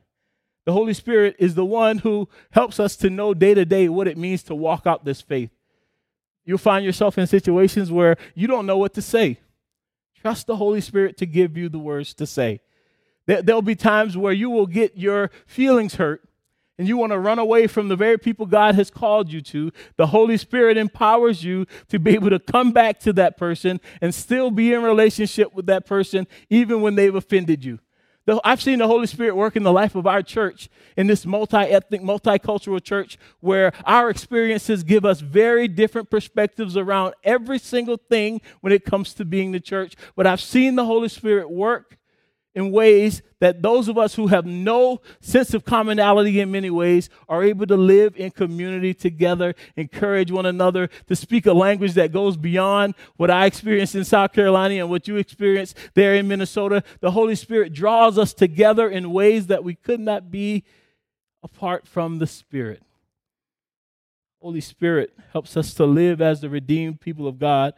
The 0.67 0.73
Holy 0.73 0.95
Spirit 0.95 1.37
is 1.39 1.55
the 1.55 1.65
one 1.65 1.99
who 1.99 2.29
helps 2.51 2.79
us 2.79 2.97
to 2.97 3.11
know 3.11 3.35
day 3.35 3.55
to 3.55 3.65
day 3.65 3.89
what 3.89 4.07
it 4.07 4.19
means 4.19 4.43
to 4.45 4.55
walk 4.55 4.87
out 4.87 5.05
this 5.05 5.21
faith. 5.21 5.51
You'll 6.45 6.59
find 6.59 6.85
yourself 6.85 7.19
in 7.19 7.27
situations 7.27 7.91
where 7.91 8.17
you 8.35 8.47
don't 8.47 8.67
know 8.67 8.79
what 8.79 8.95
to 8.95 9.03
say. 9.03 9.41
Trust 10.21 10.47
the 10.47 10.57
Holy 10.57 10.81
Spirit 10.81 11.17
to 11.19 11.27
give 11.27 11.57
you 11.57 11.69
the 11.69 11.79
words 11.79 12.13
to 12.15 12.27
say. 12.27 12.61
There'll 13.27 13.63
be 13.63 13.77
times 13.77 14.17
where 14.17 14.33
you 14.33 14.51
will 14.51 14.67
get 14.67 14.97
your 14.97 15.31
feelings 15.47 15.95
hurt 15.95 16.29
and 16.79 16.89
you 16.89 16.97
want 16.97 17.13
to 17.13 17.19
run 17.19 17.39
away 17.39 17.67
from 17.67 17.89
the 17.89 17.97
very 17.97 18.19
people 18.19 18.47
God 18.47 18.75
has 18.75 18.91
called 18.91 19.31
you 19.31 19.41
to. 19.43 19.71
The 19.97 20.09
Holy 20.09 20.37
Spirit 20.37 20.77
empowers 20.77 21.45
you 21.45 21.67
to 21.89 21.99
be 21.99 22.13
able 22.15 22.31
to 22.31 22.39
come 22.39 22.73
back 22.73 22.99
to 23.01 23.13
that 23.13 23.37
person 23.37 23.81
and 24.01 24.15
still 24.15 24.51
be 24.51 24.73
in 24.73 24.83
relationship 24.83 25.55
with 25.55 25.67
that 25.67 25.87
person 25.87 26.27
even 26.49 26.81
when 26.81 26.95
they've 26.95 27.15
offended 27.15 27.65
you. 27.65 27.79
I've 28.45 28.63
seen 28.63 28.79
the 28.79 28.87
Holy 28.87 29.07
Spirit 29.07 29.35
work 29.35 29.57
in 29.57 29.63
the 29.63 29.73
life 29.73 29.95
of 29.95 30.07
our 30.07 30.23
church, 30.23 30.69
in 30.97 31.07
this 31.07 31.25
multi 31.25 31.57
ethnic, 31.57 32.03
multicultural 32.03 32.83
church, 32.83 33.19
where 33.41 33.73
our 33.85 34.11
experiences 34.11 34.83
give 34.83 35.05
us 35.05 35.21
very 35.21 35.67
different 35.69 36.11
perspectives 36.11 36.77
around 36.77 37.15
every 37.25 37.59
single 37.59 37.97
thing 37.97 38.41
when 38.61 38.73
it 38.73 38.85
comes 38.85 39.15
to 39.15 39.25
being 39.25 39.53
the 39.53 39.61
church. 39.61 39.95
But 40.17 40.27
I've 40.27 40.41
seen 40.41 40.77
the 40.77 40.85
Holy 40.85 41.09
Spirit 41.09 41.51
work 41.51 41.99
in 42.55 42.73
ways 42.73 43.23
that 43.39 43.63
those 43.63 43.89
of 43.89 43.97
us 43.97 44.15
who 44.15 44.27
have 44.27 44.45
no 44.45 45.01
sense 45.21 45.55
of 45.55 45.65
commonality 45.65 46.41
in 46.41 46.51
many 46.51 46.69
ways 46.69 47.09
are 47.29 47.45
able 47.45 47.67
to 47.67 47.77
live 47.77 48.15
in 48.17 48.31
community 48.31 48.93
together, 48.93 49.55
encourage 49.77 50.33
one 50.33 50.47
another 50.47 50.89
to 51.07 51.15
speak 51.15 51.47
a 51.47 51.53
language 51.53 51.95
that 51.95 52.13
goes 52.13 52.37
beyond 52.37 52.95
what 53.17 53.31
I 53.31 53.47
experienced 53.47 53.95
in 53.95 54.05
South 54.05 54.33
Carolina 54.33 54.75
and 54.75 54.91
what 54.91 55.07
you 55.07 55.17
experienced 55.17 55.77
there 55.95 56.15
in 56.15 56.27
Minnesota. 56.27 56.83
The 57.01 57.13
Holy 57.13 57.37
Spirit 57.37 57.73
draws 57.73 58.19
us 58.19 58.35
together 58.35 58.89
in 58.89 59.13
ways 59.13 59.47
that 59.47 59.63
we 59.63 59.77
could 59.77 60.01
not 60.01 60.31
be 60.31 60.65
apart 61.43 61.87
from 61.87 62.19
the 62.19 62.27
Spirit. 62.27 62.83
Holy 64.43 64.61
Spirit 64.61 65.15
helps 65.33 65.57
us 65.57 65.73
to 65.75 65.85
live 65.85 66.21
as 66.21 66.41
the 66.41 66.49
redeemed 66.49 67.01
people 67.01 67.29
of 67.29 67.39
God. 67.39 67.75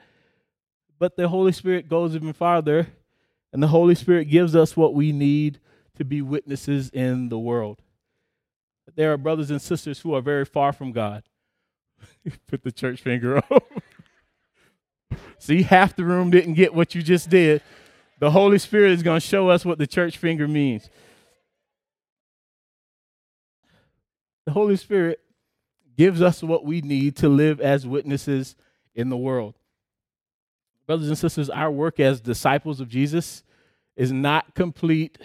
But 0.99 1.17
the 1.17 1.29
Holy 1.29 1.53
Spirit 1.53 1.89
goes 1.89 2.15
even 2.15 2.33
farther 2.33 2.89
and 3.53 3.63
the 3.63 3.69
Holy 3.69 3.95
Spirit 3.95 4.25
gives 4.27 4.57
us 4.57 4.77
what 4.77 4.95
we 4.95 5.13
need 5.13 5.61
to 5.97 6.05
be 6.05 6.23
witnesses 6.23 6.89
in 6.91 7.29
the 7.29 7.39
world. 7.39 7.83
There 8.95 9.13
are 9.13 9.17
brothers 9.17 9.51
and 9.51 9.61
sisters 9.61 10.01
who 10.01 10.15
are 10.15 10.21
very 10.21 10.45
far 10.45 10.73
from 10.73 10.93
God. 10.93 11.23
Put 12.47 12.63
the 12.63 12.73
church 12.73 13.01
finger 13.01 13.39
up. 13.39 13.73
See, 15.39 15.63
half 15.63 15.95
the 15.95 16.05
room 16.05 16.31
didn't 16.31 16.55
get 16.55 16.75
what 16.75 16.95
you 16.95 17.03
just 17.03 17.29
did. 17.29 17.63
The 18.19 18.31
Holy 18.31 18.59
Spirit 18.59 18.93
is 18.93 19.03
going 19.03 19.21
to 19.21 19.27
show 19.27 19.49
us 19.49 19.65
what 19.65 19.79
the 19.79 19.87
church 19.87 20.17
finger 20.17 20.47
means. 20.47 20.89
The 24.47 24.53
Holy 24.53 24.77
Spirit 24.77 25.21
gives 25.97 26.23
us 26.23 26.43
what 26.43 26.65
we 26.65 26.81
need 26.81 27.17
to 27.17 27.29
live 27.29 27.61
as 27.61 27.87
witnesses 27.87 28.57
in 28.95 29.09
the 29.09 29.17
world. 29.17 29.55
Brothers 30.93 31.09
and 31.09 31.17
sisters, 31.17 31.49
our 31.49 31.71
work 31.71 31.99
as 32.01 32.21
disciples 32.21 32.79
of 32.79 32.87
Jesus 32.87 33.43
is 33.97 34.13
not 34.13 34.55
complete 34.55 35.17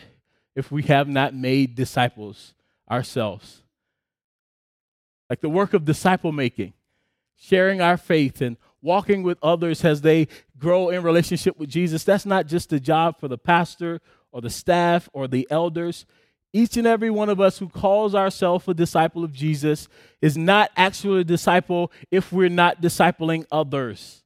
if 0.55 0.71
we 0.71 0.81
have 0.83 1.09
not 1.09 1.35
made 1.35 1.75
disciples 1.75 2.53
ourselves. 2.89 3.63
Like 5.29 5.41
the 5.41 5.49
work 5.49 5.73
of 5.73 5.83
disciple 5.83 6.31
making, 6.31 6.71
sharing 7.35 7.81
our 7.81 7.97
faith 7.97 8.39
and 8.39 8.55
walking 8.81 9.23
with 9.23 9.37
others 9.43 9.83
as 9.83 9.99
they 9.99 10.29
grow 10.57 10.89
in 10.89 11.03
relationship 11.03 11.59
with 11.59 11.67
Jesus, 11.67 12.05
that's 12.05 12.25
not 12.25 12.47
just 12.47 12.71
a 12.71 12.79
job 12.79 13.19
for 13.19 13.27
the 13.27 13.37
pastor 13.37 13.99
or 14.31 14.39
the 14.39 14.49
staff 14.49 15.09
or 15.11 15.27
the 15.27 15.45
elders. 15.51 16.05
Each 16.53 16.77
and 16.77 16.87
every 16.87 17.09
one 17.09 17.27
of 17.27 17.41
us 17.41 17.57
who 17.57 17.67
calls 17.67 18.15
ourselves 18.15 18.65
a 18.69 18.73
disciple 18.73 19.25
of 19.25 19.33
Jesus 19.33 19.89
is 20.21 20.37
not 20.37 20.71
actually 20.77 21.19
a 21.19 21.25
disciple 21.25 21.91
if 22.09 22.31
we're 22.31 22.47
not 22.47 22.81
discipling 22.81 23.45
others. 23.51 24.23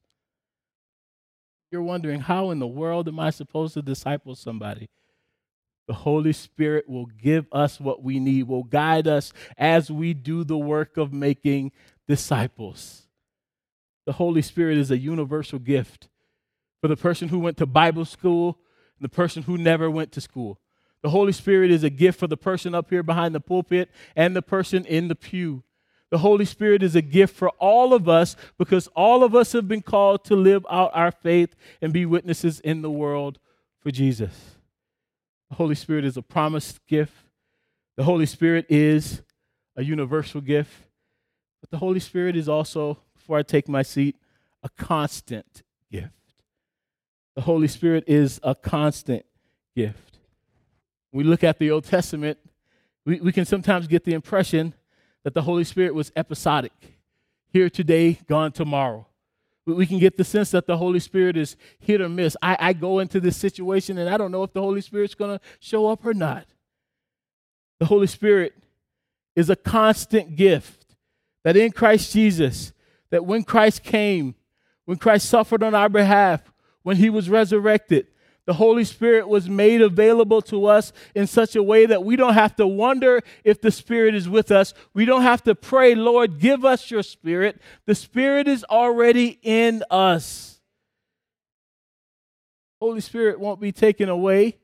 You're 1.71 1.81
wondering, 1.81 2.21
how 2.21 2.51
in 2.51 2.59
the 2.59 2.67
world 2.67 3.07
am 3.07 3.19
I 3.19 3.29
supposed 3.29 3.73
to 3.75 3.81
disciple 3.81 4.35
somebody? 4.35 4.89
the 5.91 5.97
Holy 5.97 6.31
Spirit 6.31 6.87
will 6.87 7.07
give 7.07 7.47
us 7.51 7.77
what 7.77 8.01
we 8.01 8.17
need, 8.17 8.47
will 8.47 8.63
guide 8.63 9.09
us 9.09 9.33
as 9.57 9.91
we 9.91 10.13
do 10.13 10.45
the 10.45 10.57
work 10.57 10.95
of 10.95 11.11
making 11.11 11.73
disciples. 12.07 13.07
The 14.05 14.13
Holy 14.13 14.41
Spirit 14.41 14.77
is 14.77 14.89
a 14.89 14.97
universal 14.97 15.59
gift 15.59 16.07
for 16.79 16.87
the 16.87 16.95
person 16.95 17.27
who 17.27 17.39
went 17.39 17.57
to 17.57 17.65
Bible 17.65 18.05
school 18.05 18.57
and 18.97 19.03
the 19.03 19.13
person 19.13 19.43
who 19.43 19.57
never 19.57 19.91
went 19.91 20.13
to 20.13 20.21
school. 20.21 20.61
The 21.03 21.09
Holy 21.09 21.33
Spirit 21.33 21.71
is 21.71 21.83
a 21.83 21.89
gift 21.89 22.19
for 22.19 22.27
the 22.27 22.37
person 22.37 22.73
up 22.73 22.89
here 22.89 23.03
behind 23.03 23.35
the 23.35 23.41
pulpit 23.41 23.89
and 24.15 24.33
the 24.33 24.41
person 24.41 24.85
in 24.85 25.09
the 25.09 25.15
pew. 25.15 25.61
The 26.11 26.17
Holy 26.17 26.43
Spirit 26.43 26.83
is 26.83 26.93
a 26.93 27.01
gift 27.01 27.33
for 27.35 27.49
all 27.51 27.93
of 27.93 28.09
us 28.09 28.35
because 28.57 28.87
all 28.87 29.23
of 29.23 29.33
us 29.33 29.53
have 29.53 29.67
been 29.67 29.81
called 29.81 30.25
to 30.25 30.35
live 30.35 30.65
out 30.69 30.91
our 30.93 31.11
faith 31.11 31.55
and 31.81 31.93
be 31.93 32.05
witnesses 32.05 32.59
in 32.59 32.81
the 32.81 32.91
world 32.91 33.39
for 33.79 33.91
Jesus. 33.91 34.57
The 35.49 35.55
Holy 35.55 35.75
Spirit 35.75 36.03
is 36.03 36.17
a 36.17 36.21
promised 36.21 36.85
gift. 36.85 37.13
The 37.95 38.03
Holy 38.03 38.25
Spirit 38.25 38.65
is 38.69 39.21
a 39.77 39.83
universal 39.83 40.41
gift. 40.41 40.73
But 41.61 41.71
the 41.71 41.77
Holy 41.77 41.99
Spirit 42.01 42.35
is 42.35 42.49
also, 42.49 42.99
before 43.15 43.37
I 43.37 43.43
take 43.43 43.69
my 43.69 43.81
seat, 43.81 44.17
a 44.63 44.69
constant 44.69 45.63
gift. 45.89 46.11
The 47.35 47.41
Holy 47.41 47.69
Spirit 47.69 48.03
is 48.07 48.39
a 48.43 48.53
constant 48.53 49.25
gift. 49.75 50.19
When 51.11 51.23
we 51.23 51.29
look 51.29 51.43
at 51.43 51.57
the 51.57 51.71
Old 51.71 51.85
Testament, 51.85 52.37
we, 53.05 53.21
we 53.21 53.31
can 53.31 53.45
sometimes 53.45 53.87
get 53.87 54.03
the 54.03 54.13
impression 54.13 54.73
that 55.23 55.33
the 55.33 55.41
Holy 55.43 55.63
Spirit 55.63 55.93
was 55.93 56.11
episodic 56.15 56.73
here 57.51 57.69
today, 57.69 58.19
gone 58.27 58.51
tomorrow. 58.51 59.07
We 59.65 59.85
can 59.85 59.99
get 59.99 60.17
the 60.17 60.23
sense 60.23 60.51
that 60.51 60.65
the 60.65 60.77
Holy 60.77 60.99
Spirit 60.99 61.37
is 61.37 61.55
hit 61.79 62.01
or 62.01 62.09
miss. 62.09 62.35
I, 62.41 62.57
I 62.59 62.73
go 62.73 62.99
into 62.99 63.19
this 63.19 63.37
situation 63.37 63.97
and 63.97 64.09
I 64.09 64.17
don't 64.17 64.31
know 64.31 64.43
if 64.43 64.53
the 64.53 64.61
Holy 64.61 64.81
Spirit's 64.81 65.13
going 65.13 65.37
to 65.37 65.43
show 65.59 65.87
up 65.87 66.05
or 66.05 66.13
not. 66.13 66.45
The 67.79 67.85
Holy 67.85 68.07
Spirit 68.07 68.53
is 69.35 69.49
a 69.49 69.55
constant 69.55 70.35
gift 70.35 70.95
that 71.43 71.55
in 71.55 71.71
Christ 71.71 72.11
Jesus, 72.11 72.73
that 73.11 73.25
when 73.25 73.43
Christ 73.43 73.83
came, 73.83 74.35
when 74.85 74.97
Christ 74.97 75.29
suffered 75.29 75.63
on 75.63 75.75
our 75.75 75.89
behalf, 75.89 76.51
when 76.83 76.97
he 76.97 77.09
was 77.09 77.29
resurrected, 77.29 78.07
the 78.47 78.53
Holy 78.53 78.83
Spirit 78.83 79.27
was 79.27 79.47
made 79.47 79.81
available 79.81 80.41
to 80.43 80.65
us 80.65 80.91
in 81.13 81.27
such 81.27 81.55
a 81.55 81.61
way 81.61 81.85
that 81.85 82.03
we 82.03 82.15
don't 82.15 82.33
have 82.33 82.55
to 82.55 82.65
wonder 82.65 83.21
if 83.43 83.61
the 83.61 83.71
Spirit 83.71 84.15
is 84.15 84.27
with 84.27 84.51
us. 84.51 84.73
We 84.93 85.05
don't 85.05 85.21
have 85.21 85.43
to 85.43 85.53
pray, 85.53 85.93
Lord, 85.93 86.39
give 86.39 86.65
us 86.65 86.89
your 86.89 87.03
Spirit. 87.03 87.61
The 87.85 87.95
Spirit 87.95 88.47
is 88.47 88.63
already 88.63 89.39
in 89.43 89.83
us. 89.91 90.59
Holy 92.81 93.01
Spirit 93.01 93.39
won't 93.39 93.61
be 93.61 93.71
taken 93.71 94.09
away 94.09 94.57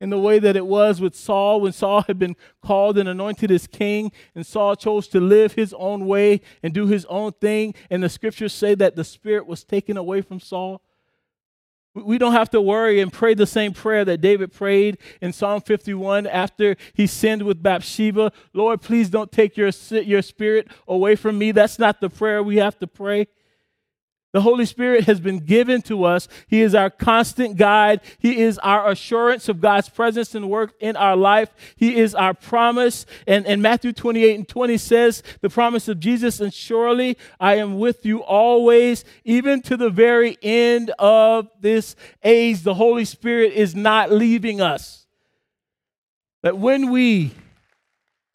in 0.00 0.10
the 0.10 0.18
way 0.18 0.38
that 0.38 0.54
it 0.54 0.66
was 0.66 1.00
with 1.00 1.16
Saul 1.16 1.60
when 1.60 1.72
Saul 1.72 2.02
had 2.02 2.18
been 2.18 2.36
called 2.62 2.96
and 2.96 3.08
anointed 3.08 3.50
as 3.50 3.66
king, 3.66 4.12
and 4.34 4.46
Saul 4.46 4.76
chose 4.76 5.08
to 5.08 5.20
live 5.20 5.54
his 5.54 5.74
own 5.74 6.06
way 6.06 6.42
and 6.62 6.72
do 6.72 6.86
his 6.86 7.06
own 7.06 7.32
thing. 7.32 7.74
And 7.90 8.04
the 8.04 8.08
scriptures 8.08 8.52
say 8.52 8.76
that 8.76 8.94
the 8.94 9.04
Spirit 9.04 9.46
was 9.46 9.64
taken 9.64 9.96
away 9.96 10.20
from 10.20 10.38
Saul. 10.38 10.80
We 11.94 12.18
don't 12.18 12.32
have 12.32 12.50
to 12.50 12.60
worry 12.60 13.00
and 13.00 13.12
pray 13.12 13.34
the 13.34 13.46
same 13.46 13.72
prayer 13.72 14.04
that 14.04 14.20
David 14.20 14.52
prayed 14.52 14.98
in 15.20 15.32
Psalm 15.32 15.60
51 15.60 16.26
after 16.26 16.76
he 16.92 17.06
sinned 17.06 17.42
with 17.42 17.62
Bathsheba. 17.62 18.32
Lord, 18.52 18.82
please 18.82 19.08
don't 19.08 19.30
take 19.30 19.56
your, 19.56 19.70
your 19.90 20.22
spirit 20.22 20.68
away 20.88 21.14
from 21.14 21.38
me. 21.38 21.52
That's 21.52 21.78
not 21.78 22.00
the 22.00 22.10
prayer 22.10 22.42
we 22.42 22.56
have 22.56 22.78
to 22.80 22.88
pray. 22.88 23.28
The 24.34 24.40
Holy 24.40 24.66
Spirit 24.66 25.04
has 25.04 25.20
been 25.20 25.38
given 25.38 25.80
to 25.82 26.02
us. 26.02 26.26
He 26.48 26.60
is 26.60 26.74
our 26.74 26.90
constant 26.90 27.56
guide. 27.56 28.00
He 28.18 28.40
is 28.40 28.58
our 28.58 28.90
assurance 28.90 29.48
of 29.48 29.60
God's 29.60 29.88
presence 29.88 30.34
and 30.34 30.50
work 30.50 30.74
in 30.80 30.96
our 30.96 31.14
life. 31.14 31.50
He 31.76 31.94
is 31.94 32.16
our 32.16 32.34
promise. 32.34 33.06
And, 33.28 33.46
and 33.46 33.62
Matthew 33.62 33.92
28 33.92 34.34
and 34.34 34.48
20 34.48 34.76
says 34.76 35.22
the 35.40 35.48
promise 35.48 35.86
of 35.86 36.00
Jesus, 36.00 36.40
and 36.40 36.52
surely 36.52 37.16
I 37.38 37.58
am 37.58 37.78
with 37.78 38.04
you 38.04 38.24
always, 38.24 39.04
even 39.24 39.62
to 39.62 39.76
the 39.76 39.88
very 39.88 40.36
end 40.42 40.90
of 40.98 41.48
this 41.60 41.94
age. 42.24 42.62
The 42.62 42.74
Holy 42.74 43.04
Spirit 43.04 43.52
is 43.52 43.76
not 43.76 44.10
leaving 44.10 44.60
us. 44.60 45.06
That 46.42 46.58
when 46.58 46.90
we 46.90 47.30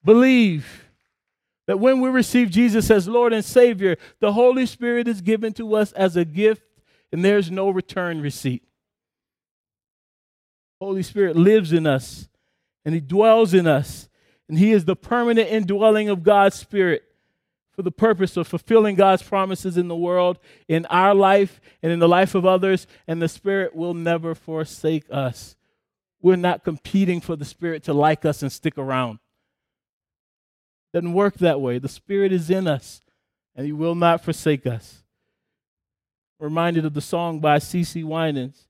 believe, 0.06 0.89
that 1.70 1.78
when 1.78 2.02
we 2.02 2.10
receive 2.10 2.50
Jesus 2.50 2.90
as 2.90 3.08
Lord 3.08 3.32
and 3.32 3.46
Savior, 3.46 3.96
the 4.20 4.34
Holy 4.34 4.66
Spirit 4.66 5.08
is 5.08 5.22
given 5.22 5.54
to 5.54 5.76
us 5.76 5.92
as 5.92 6.16
a 6.16 6.26
gift 6.26 6.64
and 7.12 7.24
there's 7.24 7.52
no 7.52 7.70
return 7.70 8.22
receipt. 8.22 8.64
Holy 10.82 11.04
Spirit 11.04 11.36
lives 11.36 11.72
in 11.72 11.86
us 11.86 12.28
and 12.84 12.96
He 12.96 13.00
dwells 13.00 13.54
in 13.54 13.68
us, 13.68 14.10
and 14.48 14.58
He 14.58 14.72
is 14.72 14.86
the 14.86 14.96
permanent 14.96 15.48
indwelling 15.48 16.10
of 16.10 16.24
God's 16.24 16.56
Spirit 16.58 17.04
for 17.72 17.84
the 17.84 17.92
purpose 17.92 18.36
of 18.36 18.48
fulfilling 18.48 18.96
God's 18.96 19.22
promises 19.22 19.78
in 19.78 19.90
the 19.90 19.96
world, 19.96 20.40
in 20.68 20.88
our 20.88 21.14
life, 21.14 21.62
and 21.84 21.92
in 21.92 22.00
the 22.00 22.08
life 22.08 22.34
of 22.34 22.48
others, 22.48 22.88
and 23.08 23.22
the 23.22 23.30
Spirit 23.30 23.76
will 23.76 23.94
never 23.94 24.34
forsake 24.34 25.06
us. 25.12 25.56
We're 26.20 26.36
not 26.36 26.64
competing 26.64 27.22
for 27.22 27.36
the 27.36 27.46
Spirit 27.46 27.84
to 27.84 27.94
like 27.94 28.26
us 28.26 28.42
and 28.42 28.52
stick 28.52 28.76
around. 28.76 29.20
Doesn't 30.94 31.14
work 31.14 31.36
that 31.36 31.62
way. 31.62 31.80
The 31.80 31.88
Spirit 31.90 32.32
is 32.32 32.50
in 32.50 32.68
us, 32.68 33.02
and 33.56 33.66
He 33.66 33.72
will 33.72 33.96
not 33.96 34.24
forsake 34.24 34.66
us. 34.66 35.04
reminded 36.40 36.86
of 36.86 36.94
the 36.94 37.02
song 37.02 37.40
by 37.40 37.58
CeCe 37.58 38.04
Winans. 38.04 38.68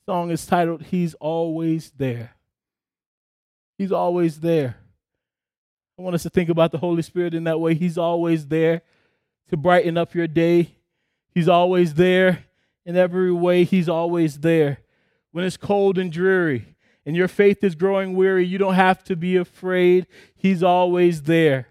The 0.00 0.12
song 0.12 0.30
is 0.30 0.44
titled 0.44 0.82
He's 0.82 1.14
Always 1.14 1.92
There. 1.96 2.32
He's 3.78 3.92
always 3.92 4.40
there. 4.40 4.76
I 5.98 6.02
want 6.02 6.14
us 6.14 6.24
to 6.24 6.30
think 6.30 6.48
about 6.48 6.72
the 6.72 6.78
Holy 6.78 7.02
Spirit 7.02 7.34
in 7.34 7.44
that 7.44 7.60
way. 7.60 7.74
He's 7.74 7.96
always 7.96 8.46
there 8.46 8.82
to 9.48 9.56
brighten 9.56 9.96
up 9.96 10.14
your 10.14 10.26
day. 10.26 10.76
He's 11.34 11.48
always 11.48 11.94
there 11.94 12.44
in 12.84 12.96
every 12.96 13.32
way. 13.32 13.64
He's 13.64 13.88
always 13.88 14.40
there. 14.40 14.80
When 15.30 15.44
it's 15.44 15.56
cold 15.56 15.96
and 15.96 16.10
dreary, 16.10 16.74
and 17.10 17.16
your 17.16 17.26
faith 17.26 17.64
is 17.64 17.74
growing 17.74 18.14
weary, 18.14 18.46
you 18.46 18.56
don't 18.56 18.74
have 18.74 19.02
to 19.02 19.16
be 19.16 19.34
afraid. 19.34 20.06
He's 20.36 20.62
always 20.62 21.22
there. 21.22 21.66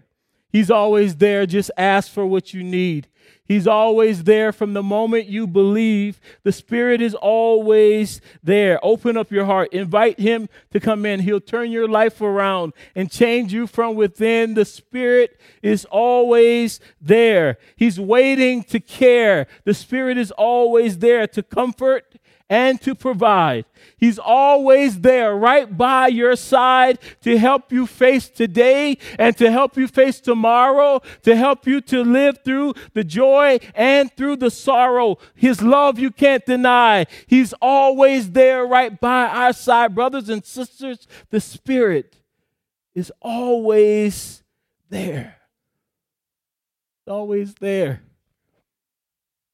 He's 0.50 0.70
always 0.70 1.16
there. 1.16 1.46
Just 1.46 1.70
ask 1.78 2.12
for 2.12 2.26
what 2.26 2.52
you 2.52 2.62
need. 2.62 3.08
He's 3.46 3.66
always 3.66 4.24
there 4.24 4.52
from 4.52 4.74
the 4.74 4.82
moment 4.82 5.28
you 5.28 5.46
believe. 5.46 6.20
The 6.42 6.52
Spirit 6.52 7.00
is 7.00 7.14
always 7.14 8.20
there. 8.42 8.78
Open 8.82 9.16
up 9.16 9.30
your 9.30 9.46
heart. 9.46 9.72
Invite 9.72 10.20
Him 10.20 10.50
to 10.72 10.78
come 10.78 11.06
in. 11.06 11.20
He'll 11.20 11.40
turn 11.40 11.70
your 11.70 11.88
life 11.88 12.20
around 12.20 12.74
and 12.94 13.10
change 13.10 13.50
you 13.50 13.66
from 13.66 13.94
within. 13.94 14.52
The 14.52 14.66
Spirit 14.66 15.40
is 15.62 15.86
always 15.86 16.80
there. 17.00 17.56
He's 17.76 17.98
waiting 17.98 18.62
to 18.64 18.78
care. 18.78 19.46
The 19.64 19.72
Spirit 19.72 20.18
is 20.18 20.32
always 20.32 20.98
there 20.98 21.26
to 21.28 21.42
comfort 21.42 22.09
and 22.50 22.80
to 22.80 22.96
provide. 22.96 23.64
He's 23.96 24.18
always 24.18 25.00
there, 25.00 25.36
right 25.36 25.78
by 25.78 26.08
your 26.08 26.34
side 26.34 26.98
to 27.22 27.38
help 27.38 27.70
you 27.70 27.86
face 27.86 28.28
today 28.28 28.98
and 29.18 29.36
to 29.36 29.50
help 29.52 29.76
you 29.76 29.86
face 29.86 30.20
tomorrow, 30.20 31.00
to 31.22 31.36
help 31.36 31.66
you 31.66 31.80
to 31.82 32.02
live 32.02 32.40
through 32.44 32.74
the 32.92 33.04
joy 33.04 33.60
and 33.74 34.14
through 34.16 34.36
the 34.36 34.50
sorrow. 34.50 35.18
His 35.36 35.62
love 35.62 36.00
you 36.00 36.10
can't 36.10 36.44
deny. 36.44 37.06
He's 37.28 37.54
always 37.62 38.32
there, 38.32 38.66
right 38.66 39.00
by 39.00 39.26
our 39.26 39.52
side. 39.52 39.94
Brothers 39.94 40.28
and 40.28 40.44
sisters, 40.44 41.06
the 41.30 41.40
Spirit 41.40 42.16
is 42.94 43.12
always 43.22 44.42
there. 44.88 45.36
Always 47.06 47.54
there. 47.54 48.02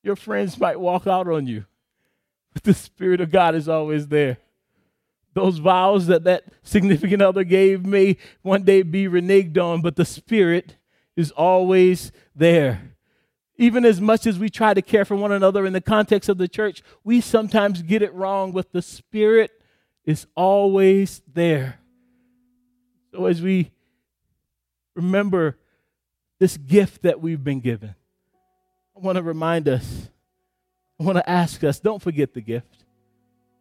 Your 0.03 0.17
friends 0.17 0.59
might 0.59 0.81
walk 0.81 1.07
out 1.07 1.29
on 1.29 1.47
you 1.47 1.67
but 2.57 2.63
the 2.65 2.73
Spirit 2.73 3.21
of 3.21 3.31
God 3.31 3.55
is 3.55 3.69
always 3.69 4.09
there. 4.09 4.39
Those 5.35 5.59
vows 5.59 6.07
that 6.07 6.25
that 6.25 6.45
significant 6.63 7.21
other 7.21 7.45
gave 7.45 7.85
may 7.85 8.17
one 8.41 8.63
day 8.63 8.81
be 8.81 9.07
reneged 9.07 9.59
on, 9.59 9.83
but 9.83 9.97
the 9.97 10.07
Spirit 10.07 10.77
is 11.17 11.31
always 11.33 12.13
there. 12.35 12.95
Even 13.59 13.85
as 13.85 14.01
much 14.01 14.27
as 14.27 14.39
we 14.39 14.49
try 14.49 14.73
to 14.73 14.81
care 14.81 15.05
for 15.05 15.17
one 15.17 15.33
another 15.33 15.67
in 15.67 15.75
the 15.75 15.83
context 15.83 16.31
of 16.31 16.39
the 16.39 16.49
church, 16.49 16.83
we 17.05 17.21
sometimes 17.21 17.83
get 17.83 18.01
it 18.01 18.15
wrong, 18.15 18.53
but 18.53 18.73
the 18.73 18.81
Spirit 18.81 19.51
is 20.07 20.27
always 20.35 21.21
there. 21.31 21.79
So 23.13 23.27
as 23.27 23.43
we 23.43 23.71
remember 24.95 25.59
this 26.39 26.57
gift 26.57 27.03
that 27.03 27.21
we've 27.21 27.45
been 27.45 27.61
given, 27.61 27.95
I 28.97 29.01
want 29.01 29.17
to 29.17 29.23
remind 29.23 29.69
us 29.69 30.09
I 31.01 31.05
want 31.05 31.19
to 31.19 31.29
ask 31.29 31.63
us 31.65 31.81
don't 31.81 32.03
forget 32.03 32.35
the 32.35 32.41
gift. 32.41 32.85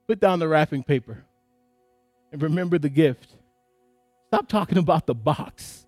Put 0.07 0.19
down 0.19 0.39
the 0.39 0.47
wrapping 0.47 0.83
paper 0.83 1.23
and 2.31 2.41
remember 2.41 2.77
the 2.77 2.89
gift. 2.89 3.29
Stop 4.27 4.47
talking 4.47 4.77
about 4.77 5.05
the 5.05 5.15
box 5.15 5.85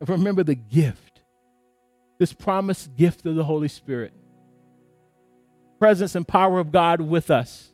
and 0.00 0.08
remember 0.08 0.42
the 0.44 0.54
gift. 0.54 1.22
This 2.18 2.32
promised 2.32 2.96
gift 2.96 3.26
of 3.26 3.34
the 3.34 3.44
Holy 3.44 3.68
Spirit. 3.68 4.12
Presence 5.78 6.14
and 6.14 6.28
power 6.28 6.58
of 6.58 6.70
God 6.72 7.00
with 7.00 7.30
us. 7.30 7.68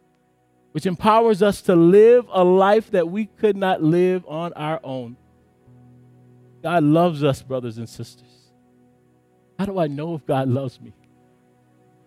which 0.77 0.85
empowers 0.85 1.42
us 1.42 1.62
to 1.62 1.75
live 1.75 2.27
a 2.31 2.45
life 2.45 2.90
that 2.90 3.09
we 3.09 3.25
could 3.25 3.57
not 3.57 3.83
live 3.83 4.23
on 4.29 4.53
our 4.53 4.79
own. 4.85 5.16
God 6.62 6.85
loves 6.85 7.25
us, 7.25 7.40
brothers 7.40 7.79
and 7.79 7.88
sisters. 7.88 8.51
How 9.59 9.64
do 9.64 9.79
I 9.79 9.87
know 9.87 10.14
if 10.16 10.27
God 10.27 10.49
loves 10.49 10.79
me? 10.79 10.92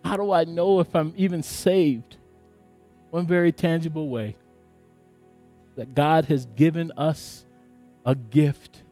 How 0.04 0.16
do 0.16 0.32
I 0.32 0.44
know 0.44 0.80
if 0.80 0.94
I'm 0.94 1.12
even 1.16 1.42
saved? 1.42 2.16
One 3.10 3.26
very 3.26 3.52
tangible 3.52 4.08
way 4.08 4.36
that 5.76 5.94
God 5.94 6.26
has 6.26 6.46
given 6.46 6.92
us 6.96 7.44
a 8.04 8.14
gift. 8.14 8.82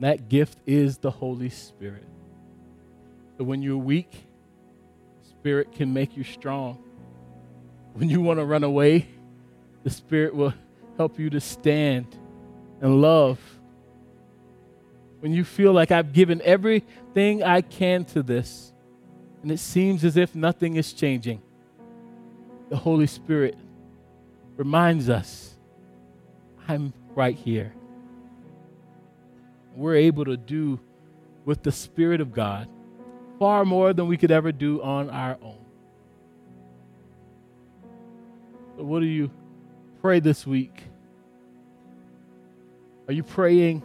That 0.00 0.28
gift 0.28 0.58
is 0.66 0.98
the 0.98 1.10
Holy 1.10 1.48
Spirit. 1.48 2.06
So 3.38 3.44
when 3.44 3.62
you're 3.62 3.76
weak, 3.76 4.10
Spirit 5.22 5.72
can 5.72 5.92
make 5.92 6.16
you 6.16 6.24
strong. 6.24 6.82
When 7.94 8.08
you 8.08 8.20
want 8.20 8.38
to 8.38 8.44
run 8.44 8.64
away, 8.64 9.08
the 9.82 9.90
Spirit 9.90 10.34
will 10.34 10.54
help 10.96 11.18
you 11.18 11.30
to 11.30 11.40
stand 11.40 12.06
and 12.80 13.00
love. 13.00 13.38
When 15.20 15.32
you 15.32 15.44
feel 15.44 15.72
like 15.72 15.90
I've 15.90 16.12
given 16.12 16.42
everything 16.44 17.42
I 17.42 17.60
can 17.60 18.04
to 18.06 18.22
this, 18.22 18.71
and 19.42 19.50
it 19.50 19.58
seems 19.58 20.04
as 20.04 20.16
if 20.16 20.34
nothing 20.34 20.76
is 20.76 20.92
changing, 20.92 21.42
the 22.70 22.76
Holy 22.76 23.06
Spirit 23.06 23.56
reminds 24.56 25.10
us 25.10 25.56
I'm 26.68 26.92
right 27.14 27.36
here. 27.36 27.74
We're 29.74 29.96
able 29.96 30.24
to 30.26 30.36
do 30.36 30.78
with 31.44 31.62
the 31.62 31.72
Spirit 31.72 32.20
of 32.20 32.32
God 32.32 32.68
far 33.38 33.64
more 33.64 33.92
than 33.92 34.06
we 34.06 34.16
could 34.16 34.30
ever 34.30 34.52
do 34.52 34.80
on 34.82 35.10
our 35.10 35.36
own. 35.42 35.64
So, 38.76 38.84
what 38.84 39.00
do 39.00 39.06
you 39.06 39.30
pray 40.00 40.20
this 40.20 40.46
week? 40.46 40.84
Are 43.08 43.12
you 43.12 43.24
praying, 43.24 43.82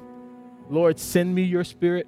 Lord, 0.69 0.99
send 0.99 1.33
me 1.33 1.41
your 1.43 1.63
Spirit? 1.63 2.07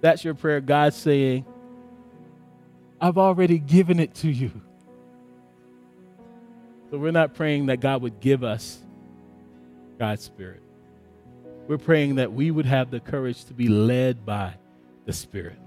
That's 0.00 0.24
your 0.24 0.34
prayer. 0.34 0.60
God's 0.60 0.96
saying, 0.96 1.44
I've 3.00 3.18
already 3.18 3.58
given 3.58 4.00
it 4.00 4.14
to 4.16 4.30
you. 4.30 4.50
So 6.90 6.98
we're 6.98 7.10
not 7.10 7.34
praying 7.34 7.66
that 7.66 7.80
God 7.80 8.02
would 8.02 8.20
give 8.20 8.44
us 8.44 8.78
God's 9.98 10.22
Spirit. 10.22 10.62
We're 11.66 11.78
praying 11.78 12.16
that 12.16 12.32
we 12.32 12.50
would 12.50 12.66
have 12.66 12.90
the 12.90 13.00
courage 13.00 13.44
to 13.46 13.54
be 13.54 13.68
led 13.68 14.24
by 14.24 14.54
the 15.06 15.12
Spirit. 15.12 15.58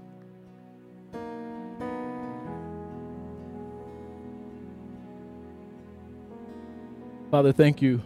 Father, 7.30 7.52
thank 7.52 7.82
you 7.82 8.00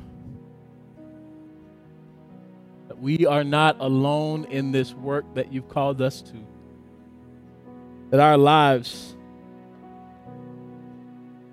that 2.89 2.99
we 2.99 3.25
are 3.25 3.45
not 3.45 3.77
alone 3.79 4.47
in 4.47 4.73
this 4.73 4.95
work 4.95 5.25
that 5.35 5.53
you've 5.53 5.69
called 5.69 6.03
us 6.03 6.23
to. 6.23 6.52
That 8.13 8.21
our 8.21 8.37
lives 8.37 9.17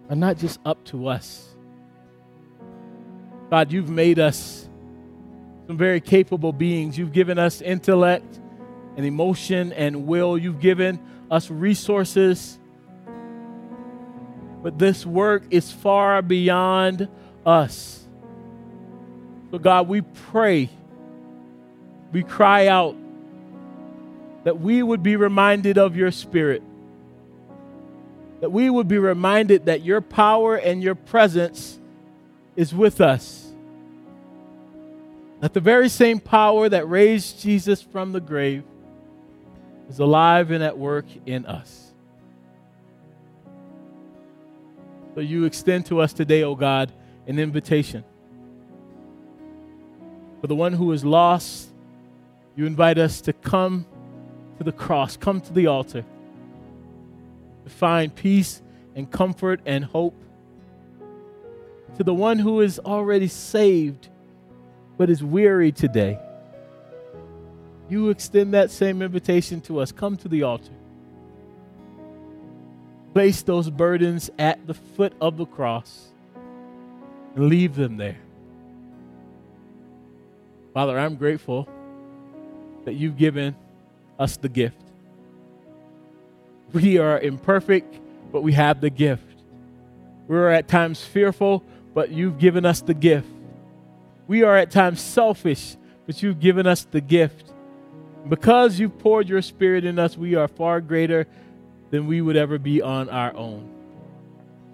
are 0.10 0.16
not 0.16 0.38
just 0.38 0.60
up 0.66 0.84
to 0.88 1.08
us. 1.08 1.56
God, 3.50 3.72
you've 3.72 3.90
made 3.90 4.20
us 4.20 4.68
some 5.68 5.78
very 5.78 6.02
capable 6.02 6.52
beings. 6.52 6.98
You've 6.98 7.14
given 7.14 7.40
us 7.40 7.62
intellect 7.62 8.42
and 8.98 9.06
emotion 9.06 9.72
and 9.72 10.06
will. 10.06 10.38
You've 10.38 10.60
given 10.60 11.00
us 11.32 11.50
resources. 11.50 12.60
But 14.62 14.78
this 14.78 15.06
work 15.06 15.44
is 15.52 15.72
far 15.72 16.22
beyond 16.22 17.08
us. 17.46 18.06
So, 19.52 19.60
God, 19.60 19.88
we 19.88 20.02
pray, 20.02 20.70
we 22.12 22.24
cry 22.24 22.68
out 22.68 22.98
that 24.44 24.60
we 24.60 24.82
would 24.82 25.04
be 25.04 25.16
reminded 25.16 25.78
of 25.78 25.96
your 25.96 26.12
Spirit, 26.12 26.64
that 28.42 28.52
we 28.52 28.70
would 28.70 28.88
be 28.88 28.98
reminded 28.98 29.66
that 29.66 29.84
your 29.84 30.02
power 30.02 30.56
and 30.56 30.82
your 30.82 30.96
presence 30.96 31.80
is 32.56 32.74
with 32.74 33.02
us. 33.02 33.46
That 35.42 35.54
the 35.54 35.60
very 35.60 35.90
same 35.90 36.20
power 36.20 36.68
that 36.68 36.88
raised 36.90 37.42
Jesus 37.42 37.82
from 37.82 38.12
the 38.12 38.20
grave 38.20 38.64
is 39.90 40.00
alive 40.00 40.52
and 40.52 40.64
at 40.64 40.78
work 40.78 41.06
in 41.26 41.46
us. 41.46 41.92
So 45.16 45.22
you 45.22 45.46
extend 45.46 45.86
to 45.88 46.00
us 46.00 46.14
today, 46.14 46.44
O 46.44 46.52
oh 46.52 46.56
God, 46.56 46.92
an 47.28 47.40
invitation. 47.40 48.04
For 50.40 50.48
the 50.48 50.56
one 50.56 50.74
who 50.74 50.92
is 50.94 51.04
lost, 51.04 51.70
you 52.56 52.66
invite 52.66 52.98
us 52.98 53.22
to 53.22 53.34
come 53.34 53.86
to 54.60 54.66
the 54.66 54.72
cross, 54.74 55.16
come 55.16 55.40
to 55.40 55.54
the 55.54 55.68
altar, 55.68 56.04
to 57.64 57.70
find 57.70 58.14
peace 58.14 58.62
and 58.94 59.10
comfort 59.10 59.62
and 59.66 59.86
hope. 59.86 60.22
To 61.98 62.04
the 62.04 62.14
one 62.14 62.40
who 62.40 62.60
is 62.60 62.78
already 62.78 63.30
saved 63.30 64.10
but 64.98 65.10
is 65.10 65.24
weary 65.24 65.72
today, 65.72 66.20
you 67.88 68.10
extend 68.10 68.54
that 68.54 68.70
same 68.70 69.02
invitation 69.02 69.62
to 69.62 69.80
us. 69.80 69.94
Come 69.94 70.18
to 70.18 70.28
the 70.28 70.44
altar. 70.44 70.74
Place 73.14 73.42
those 73.42 73.70
burdens 73.70 74.30
at 74.38 74.68
the 74.68 74.74
foot 74.74 75.14
of 75.22 75.38
the 75.38 75.46
cross 75.46 76.10
and 77.36 77.48
leave 77.48 77.76
them 77.76 77.96
there. 77.96 78.20
Father, 80.74 81.00
I'm 81.00 81.16
grateful 81.16 81.68
that 82.84 82.94
you've 82.96 83.18
given 83.18 83.56
us 84.20 84.38
the 84.38 84.50
gift. 84.50 84.82
We 86.74 86.98
are 87.00 87.20
imperfect, 87.20 88.00
but 88.32 88.44
we 88.44 88.54
have 88.54 88.82
the 88.82 88.90
gift. 88.90 89.24
We're 90.28 90.50
at 90.50 90.68
times 90.68 91.04
fearful, 91.04 91.64
but 91.96 92.12
you've 92.12 92.38
given 92.38 92.66
us 92.66 92.82
the 92.82 92.94
gift. 92.94 93.28
We 94.28 94.44
are 94.44 94.56
at 94.56 94.70
times 94.70 95.02
selfish, 95.02 95.78
but 96.06 96.22
you've 96.22 96.40
given 96.40 96.68
us 96.68 96.84
the 96.84 97.02
gift. 97.02 97.52
Because 98.28 98.80
you've 98.80 99.00
poured 99.00 99.28
your 99.28 99.42
spirit 99.42 99.86
in 99.86 99.98
us, 99.98 100.16
we 100.16 100.36
are 100.36 100.48
far 100.48 100.82
greater 100.82 101.26
than 101.90 102.06
we 102.06 102.22
would 102.22 102.36
ever 102.36 102.60
be 102.60 102.82
on 102.82 103.10
our 103.10 103.36
own. 103.36 103.74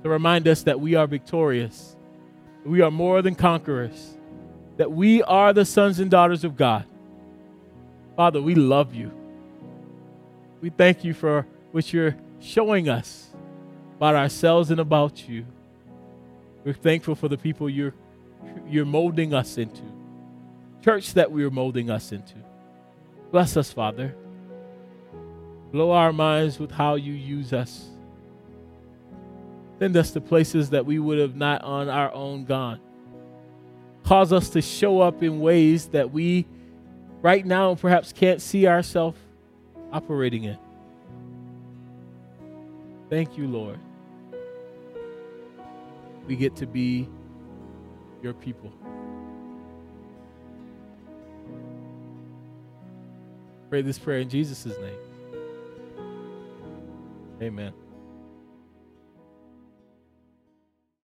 To 0.03 0.09
remind 0.09 0.47
us 0.47 0.63
that 0.63 0.81
we 0.81 0.95
are 0.95 1.07
victorious 1.07 1.95
we 2.65 2.81
are 2.81 2.91
more 2.91 3.21
than 3.21 3.35
conquerors, 3.35 4.17
that 4.77 4.91
we 4.91 5.21
are 5.23 5.53
the 5.53 5.63
sons 5.63 5.99
and 5.99 6.09
daughters 6.09 6.43
of 6.43 6.57
God. 6.57 6.85
Father, 8.15 8.41
we 8.41 8.55
love 8.55 8.95
you. 8.95 9.11
We 10.65 10.71
thank 10.71 11.03
you 11.03 11.13
for 11.13 11.45
what 11.73 11.93
you're 11.93 12.15
showing 12.39 12.89
us 12.89 13.27
about 13.97 14.15
ourselves 14.15 14.71
and 14.71 14.79
about 14.79 15.29
you. 15.29 15.45
We're 16.63 16.73
thankful 16.73 17.13
for 17.13 17.27
the 17.27 17.37
people 17.37 17.69
you're, 17.69 17.93
you're 18.67 18.83
molding 18.83 19.31
us 19.31 19.59
into, 19.59 19.83
church 20.83 21.13
that 21.13 21.31
we 21.31 21.43
are 21.43 21.51
molding 21.51 21.91
us 21.91 22.11
into. 22.11 22.33
Bless 23.29 23.55
us, 23.57 23.71
Father. 23.71 24.15
Blow 25.71 25.91
our 25.91 26.11
minds 26.11 26.57
with 26.57 26.71
how 26.71 26.95
you 26.95 27.13
use 27.13 27.53
us. 27.53 27.85
Send 29.77 29.95
us 29.95 30.09
to 30.13 30.19
places 30.19 30.71
that 30.71 30.83
we 30.83 30.97
would 30.97 31.19
have 31.19 31.35
not 31.35 31.61
on 31.61 31.89
our 31.89 32.11
own 32.11 32.43
gone. 32.43 32.79
Cause 34.03 34.33
us 34.33 34.49
to 34.49 34.63
show 34.63 34.99
up 34.99 35.21
in 35.21 35.41
ways 35.41 35.89
that 35.89 36.11
we 36.11 36.47
right 37.21 37.45
now 37.45 37.75
perhaps 37.75 38.11
can't 38.11 38.41
see 38.41 38.65
ourselves 38.65 39.19
operating 39.91 40.45
in. 40.45 40.57
Thank 43.09 43.37
you, 43.37 43.47
Lord. 43.47 43.79
We 46.27 46.35
get 46.35 46.55
to 46.57 46.65
be 46.65 47.07
your 48.23 48.33
people. 48.33 48.71
Pray 53.69 53.81
this 53.81 53.99
prayer 53.99 54.19
in 54.19 54.29
Jesus' 54.29 54.65
name. 54.65 54.97
Amen. 57.41 57.73